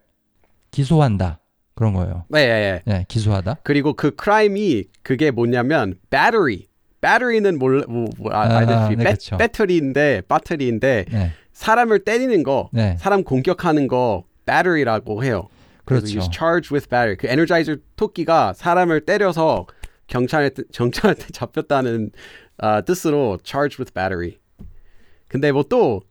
기소한다. 0.72 1.38
그런 1.75 1.93
거예요. 1.93 2.25
네, 2.29 2.47
네, 2.47 2.83
네. 2.85 2.93
네, 2.93 3.05
기소하다. 3.09 3.59
그리고 3.63 3.95
그 3.95 4.13
crime이 4.21 4.85
그게 5.03 5.31
뭐냐면 5.31 5.99
battery, 6.11 6.67
battery는 7.01 7.59
몰라 7.59 7.85
뭐, 7.89 8.09
뭐 8.17 8.33
아, 8.33 8.43
아, 8.43 8.59
알다시피 8.59 8.97
네, 8.97 9.05
배, 9.05 9.11
그쵸. 9.13 9.37
배터리인데 9.37 10.23
배터리인데 10.29 11.05
네. 11.11 11.33
사람을 11.53 12.01
때리는 12.05 12.43
거, 12.43 12.71
네. 12.73 12.97
사람 12.99 13.25
공격하는 13.25 13.89
거 13.89 14.25
battery라고 14.47 15.25
해요. 15.25 15.49
그렇죠. 15.85 16.07
he's 16.07 16.33
charged 16.33 16.73
with 16.73 16.89
battery. 16.89 17.17
그 17.17 17.27
에너자이저 17.27 17.77
토끼가 17.97 18.53
사람을 18.55 19.03
때려서 19.03 19.67
경찰에 20.07 20.51
경찰한테 20.73 21.27
잡혔다는 21.33 22.11
아, 22.59 22.81
뜻으로 22.83 23.39
charged 23.43 23.81
with 23.83 23.93
battery. 23.93 24.39
근데 25.29 25.51
뭐 25.51 25.65
또 25.65 26.03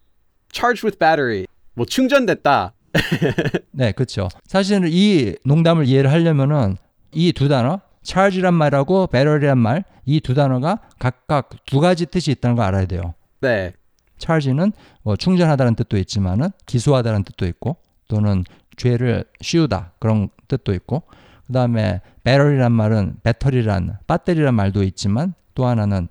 charged 0.52 0.86
with 0.86 1.00
battery 1.00 1.48
뭐 1.74 1.86
충전됐다. 1.86 2.74
네, 3.72 3.92
그렇죠. 3.92 4.30
사실은 4.46 4.88
이 4.92 5.36
농담을 5.46 5.88
이해를 5.88 6.12
하려면은 6.12 6.78
이 7.12 7.32
두 7.34 7.48
단어 7.48 7.80
charge란 8.04 8.54
말하고 8.54 9.08
battery란 9.08 9.58
말 9.58 9.84
이 10.06 10.20
두 10.20 10.34
단어가 10.34 10.80
각각 11.00 11.50
두 11.66 11.80
가지 11.80 12.06
뜻이 12.06 12.32
있다는 12.32 12.56
걸 12.58 12.66
알아야 12.66 12.86
돼요. 12.86 13.14
네, 13.42 13.72
charge는 14.18 14.74
뭐 15.02 15.16
충전하다는 15.16 15.76
뜻도 15.76 15.98
있지만은 15.98 16.50
기소하다는 16.66 17.24
뜻도 17.24 17.46
있고 17.48 17.78
또는 18.10 18.44
죄를 18.76 19.24
씌우다 19.42 19.94
그런 20.00 20.30
뜻도 20.48 20.74
있고 20.74 21.04
그다음에 21.48 22.02
battery란 22.24 22.72
말은 22.72 23.18
배터리란 23.24 23.98
배터리란 24.08 24.54
말도 24.56 24.84
있지만 24.84 25.34
또 25.56 25.66
하나는 25.68 26.08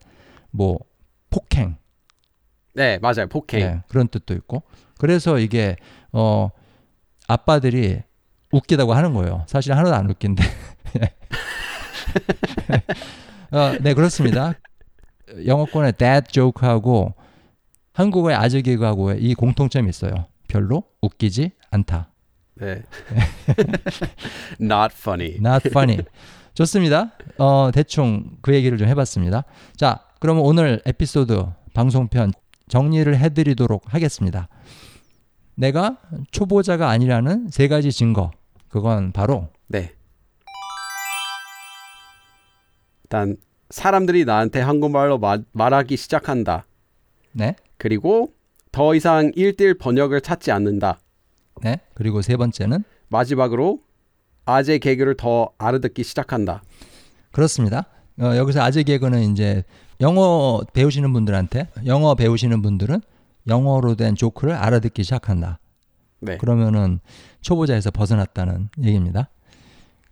뭐 0.50 0.78
폭행 1.30 1.76
네 2.74 2.98
맞아요. 2.98 3.26
폭행. 3.28 3.60
네, 3.60 3.82
그런 3.88 4.08
뜻도 4.08 4.32
있고 4.34 4.62
그래서 4.98 5.38
이게 5.38 5.76
어 6.12 6.48
아빠들이 7.32 8.02
웃기다고 8.50 8.92
하는 8.92 9.14
거예요. 9.14 9.44
사실 9.46 9.72
하나도 9.72 9.94
안 9.94 10.10
웃긴데. 10.10 10.42
어, 13.52 13.72
네 13.80 13.94
그렇습니다. 13.94 14.54
영어권의 15.46 15.94
dad 15.94 16.26
joke하고 16.30 17.14
한국어의 17.94 18.36
아재 18.36 18.60
개그하고의 18.62 19.22
이 19.22 19.34
공통점이 19.34 19.88
있어요. 19.88 20.26
별로 20.48 20.84
웃기지 21.00 21.52
않다. 21.70 22.10
네. 22.54 22.82
Not 24.60 24.94
funny. 24.94 25.36
Not 25.36 25.68
funny. 25.68 26.00
좋습니다. 26.54 27.12
어, 27.38 27.70
대충 27.72 28.36
그 28.42 28.54
얘기를 28.54 28.76
좀 28.76 28.88
해봤습니다. 28.88 29.44
자, 29.76 30.00
그러면 30.20 30.44
오늘 30.44 30.82
에피소드 30.84 31.46
방송편 31.72 32.32
정리를 32.68 33.18
해드리도록 33.18 33.92
하겠습니다. 33.92 34.48
내가 35.54 35.98
초보자가 36.30 36.88
아니라는 36.88 37.48
세 37.50 37.68
가지 37.68 37.92
증거. 37.92 38.30
그건 38.68 39.12
바로 39.12 39.48
네. 39.68 39.92
일단 43.04 43.36
사람들이 43.70 44.24
나한테 44.24 44.60
한국말로 44.60 45.18
마, 45.18 45.38
말하기 45.52 45.96
시작한다. 45.96 46.64
네, 47.32 47.56
그리고 47.76 48.32
더 48.70 48.94
이상 48.94 49.30
1대1 49.32 49.78
번역을 49.78 50.22
찾지 50.22 50.50
않는다. 50.50 50.98
네. 51.62 51.80
그리고 51.94 52.22
세 52.22 52.36
번째는 52.36 52.84
마지막으로 53.08 53.80
아재 54.46 54.78
개그를 54.78 55.16
더 55.16 55.50
알아듣기 55.58 56.02
시작한다. 56.02 56.62
그렇습니다. 57.30 57.86
어, 58.20 58.36
여기서 58.36 58.62
아재 58.62 58.82
개그는 58.82 59.32
이제 59.32 59.64
영어 60.00 60.62
배우시는 60.72 61.12
분들한테 61.12 61.68
영어 61.86 62.14
배우시는 62.14 62.62
분들은 62.62 63.00
영어로 63.46 63.94
된 63.94 64.14
조크를 64.14 64.54
알아듣기 64.54 65.02
시작한다. 65.04 65.58
네. 66.20 66.36
그러면은 66.36 67.00
초보자에서 67.40 67.90
벗어났다는 67.90 68.68
얘기입니다. 68.82 69.28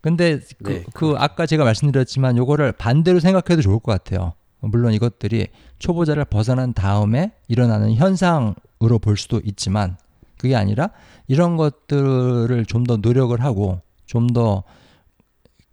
근데 0.01 0.41
그, 0.63 0.71
네, 0.71 0.85
그 0.95 1.15
아까 1.19 1.47
제가 1.47 1.65
말씀드렸지만 1.65 2.37
요거를 2.37 2.73
반대로 2.73 3.21
생각해도 3.21 3.63
좋을 3.63 3.79
것 3.81 3.93
같아요. 3.93 4.33
물론 4.61 4.93
이것들이 4.93 5.49
초보자를 5.79 6.25
벗어난 6.27 6.73
다음에 6.73 7.33
일어나는 7.49 7.95
현상으로 7.95 8.99
볼 9.01 9.17
수도 9.17 9.41
있지만 9.45 9.97
그게 10.39 10.57
아니라 10.57 10.91
이런 11.29 11.57
것들을 11.57 12.65
좀 12.67 12.85
더 12.85 12.97
노력을 12.97 13.39
하고 13.43 13.81
좀 14.07 14.27
더 14.29 14.65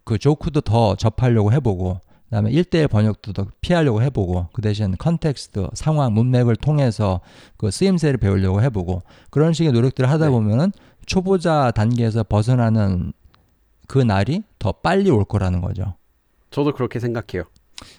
그 0.08 0.16
조크도 0.16 0.62
더 0.62 0.94
접하려고 0.96 1.52
해보고 1.52 2.00
그다음에 2.28 2.50
1대1 2.50 2.90
번역도 2.90 3.32
더 3.32 3.46
피하려고 3.60 4.02
해보고 4.02 4.48
그 4.52 4.60
대신 4.60 4.94
context, 4.98 5.68
상황, 5.72 6.12
문맥을 6.12 6.56
통해서 6.56 7.20
그 7.56 7.70
쓰임새를 7.70 8.18
배우려고 8.18 8.62
해보고 8.62 9.02
그런 9.30 9.52
식의 9.52 9.72
노력들을 9.72 10.08
하다 10.10 10.26
네. 10.26 10.30
보면은 10.30 10.72
초보자 11.06 11.70
단계에서 11.70 12.24
벗어나는 12.24 13.12
그 13.86 13.98
날이 13.98 14.42
더 14.58 14.72
빨리 14.72 15.10
올 15.10 15.24
거라는 15.24 15.62
거죠. 15.62 15.94
저도 16.50 16.74
그렇게 16.74 17.00
생각해요. 17.00 17.44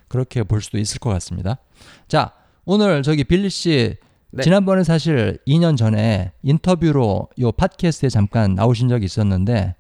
그렇게 0.07 0.43
볼 0.43 0.61
수도 0.61 0.77
있을 0.77 0.99
것 0.99 1.09
같습니다. 1.09 1.57
자, 2.07 2.33
오늘 2.65 3.01
저기 3.01 3.23
빌리 3.23 3.49
씨 3.49 3.97
네. 4.31 4.43
지난번에 4.43 4.83
사실 4.83 5.39
2년 5.47 5.75
전에 5.75 6.33
인터뷰로 6.43 7.29
요 7.39 7.51
팟캐스트에 7.51 8.09
잠깐 8.09 8.53
나오신 8.53 8.89
적이 8.89 9.05
있었는데 9.05 9.75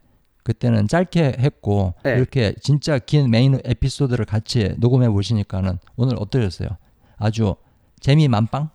그때는 0.49 0.87
짧게 0.87 1.35
했고 1.39 1.93
네. 2.03 2.15
이렇게 2.15 2.55
진짜 2.59 2.97
긴 2.97 3.29
메인 3.29 3.59
에피소드를 3.63 4.25
같이 4.25 4.73
녹음해 4.79 5.07
보시니까는 5.09 5.77
오늘 5.95 6.15
어떠셨어요? 6.17 6.69
아주 7.17 7.55
재미 7.99 8.27
만빵? 8.27 8.71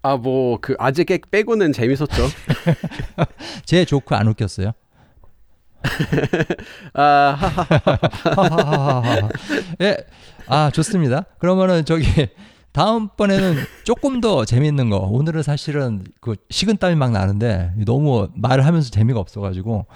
아 0.00 0.16
뭐그 0.16 0.76
개그 1.06 1.28
빼고는 1.28 1.74
재밌었죠. 1.74 2.22
제 3.66 3.84
조크 3.84 4.14
안 4.14 4.28
웃겼어요? 4.28 4.72
아. 6.94 7.36
예, 9.82 9.98
아 10.46 10.70
좋습니다. 10.70 11.26
그러면은 11.38 11.84
저기 11.84 12.06
다음번에는 12.72 13.56
조금 13.84 14.20
더 14.20 14.44
재밌는 14.44 14.90
거. 14.90 14.98
오늘은 14.98 15.42
사실은 15.42 16.04
그 16.20 16.36
식은땀이 16.50 16.94
막 16.96 17.10
나는데 17.10 17.72
너무 17.84 18.28
말을 18.34 18.64
하면서 18.64 18.90
재미가 18.90 19.18
없어가지고 19.18 19.86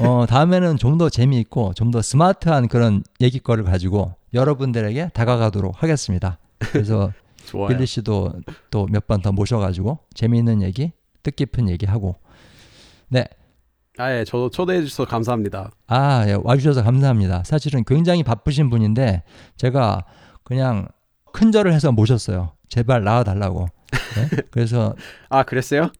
어 0.00 0.26
다음에는 0.26 0.76
좀 0.78 0.98
더 0.98 1.08
재미있고 1.10 1.74
좀 1.74 1.90
더 1.90 2.00
스마트한 2.02 2.68
그런 2.68 3.02
얘기거리를 3.20 3.70
가지고 3.70 4.14
여러분들에게 4.34 5.10
다가가도록 5.14 5.82
하겠습니다. 5.82 6.38
그래서. 6.58 7.12
빌리 7.68 7.86
씨도 7.86 8.34
또 8.70 8.86
몇 8.86 9.06
번 9.08 9.20
더 9.20 9.32
모셔가지고 9.32 9.98
재미있는 10.14 10.62
얘기, 10.62 10.92
뜻깊은 11.24 11.68
얘기하고 11.70 12.14
네. 13.08 13.26
아 13.98 14.12
예, 14.16 14.24
저도 14.24 14.48
초대해 14.48 14.80
주셔서 14.80 15.04
감사합니다. 15.06 15.72
아, 15.88 16.24
예, 16.28 16.38
와주셔서 16.40 16.84
감사합니다. 16.84 17.42
사실은 17.44 17.82
굉장히 17.84 18.22
바쁘신 18.22 18.70
분인데 18.70 19.24
제가 19.56 20.04
그냥 20.44 20.86
큰절을 21.32 21.72
해서 21.72 21.92
모셨어요. 21.92 22.52
제발 22.68 23.04
나와달라고. 23.04 23.66
네? 24.16 24.28
그래서 24.50 24.94
아 25.28 25.42
그랬어요? 25.42 25.90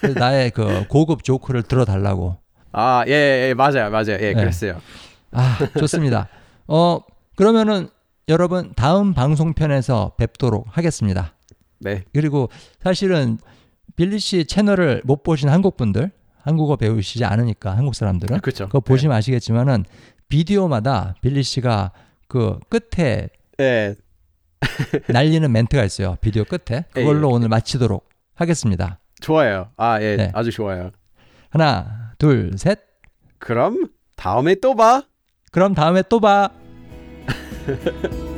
그래서 0.00 0.18
나의 0.18 0.50
그 0.50 0.86
고급 0.88 1.24
조크를 1.24 1.62
들어달라고. 1.62 2.36
아, 2.72 3.04
예, 3.06 3.12
예, 3.12 3.48
예, 3.50 3.54
맞아요, 3.54 3.88
맞아요. 3.90 4.18
예, 4.20 4.32
네. 4.32 4.34
그랬어요. 4.34 4.80
아, 5.30 5.58
좋습니다. 5.78 6.28
어, 6.66 6.98
그러면은 7.36 7.88
여러분 8.28 8.72
다음 8.74 9.14
방송편에서 9.14 10.14
뵙도록 10.16 10.66
하겠습니다. 10.70 11.34
네, 11.78 12.04
그리고 12.12 12.48
사실은 12.82 13.38
빌리 13.94 14.18
씨 14.18 14.44
채널을 14.44 15.02
못 15.04 15.22
보신 15.22 15.48
한국 15.48 15.76
분들, 15.76 16.10
한국어 16.40 16.76
배우시지 16.76 17.24
않으니까 17.24 17.76
한국 17.76 17.94
사람들은 17.94 18.40
그렇죠. 18.40 18.66
그거 18.66 18.80
보시면 18.80 19.16
아시겠지만은 19.16 19.84
비디오마다 20.28 21.14
빌리 21.20 21.42
씨가 21.42 21.92
그 22.26 22.58
끝에 22.68 23.28
예, 23.60 23.94
날리는 25.08 25.50
멘트가 25.50 25.84
있어요. 25.84 26.16
비디오 26.20 26.44
끝에. 26.44 26.84
그걸로 26.92 27.30
예. 27.30 27.34
오늘 27.34 27.48
마치도록 27.48 28.08
하겠습니다. 28.34 28.98
좋아요. 29.20 29.70
아, 29.76 30.00
예, 30.02 30.16
네. 30.16 30.30
아주 30.34 30.50
좋아요. 30.50 30.90
하나, 31.50 32.12
둘, 32.18 32.52
셋. 32.56 32.80
그럼 33.38 33.88
다음에 34.16 34.54
또 34.56 34.74
봐. 34.74 35.02
그럼 35.52 35.74
다음에 35.74 36.02
또 36.08 36.20
봐. 36.20 36.50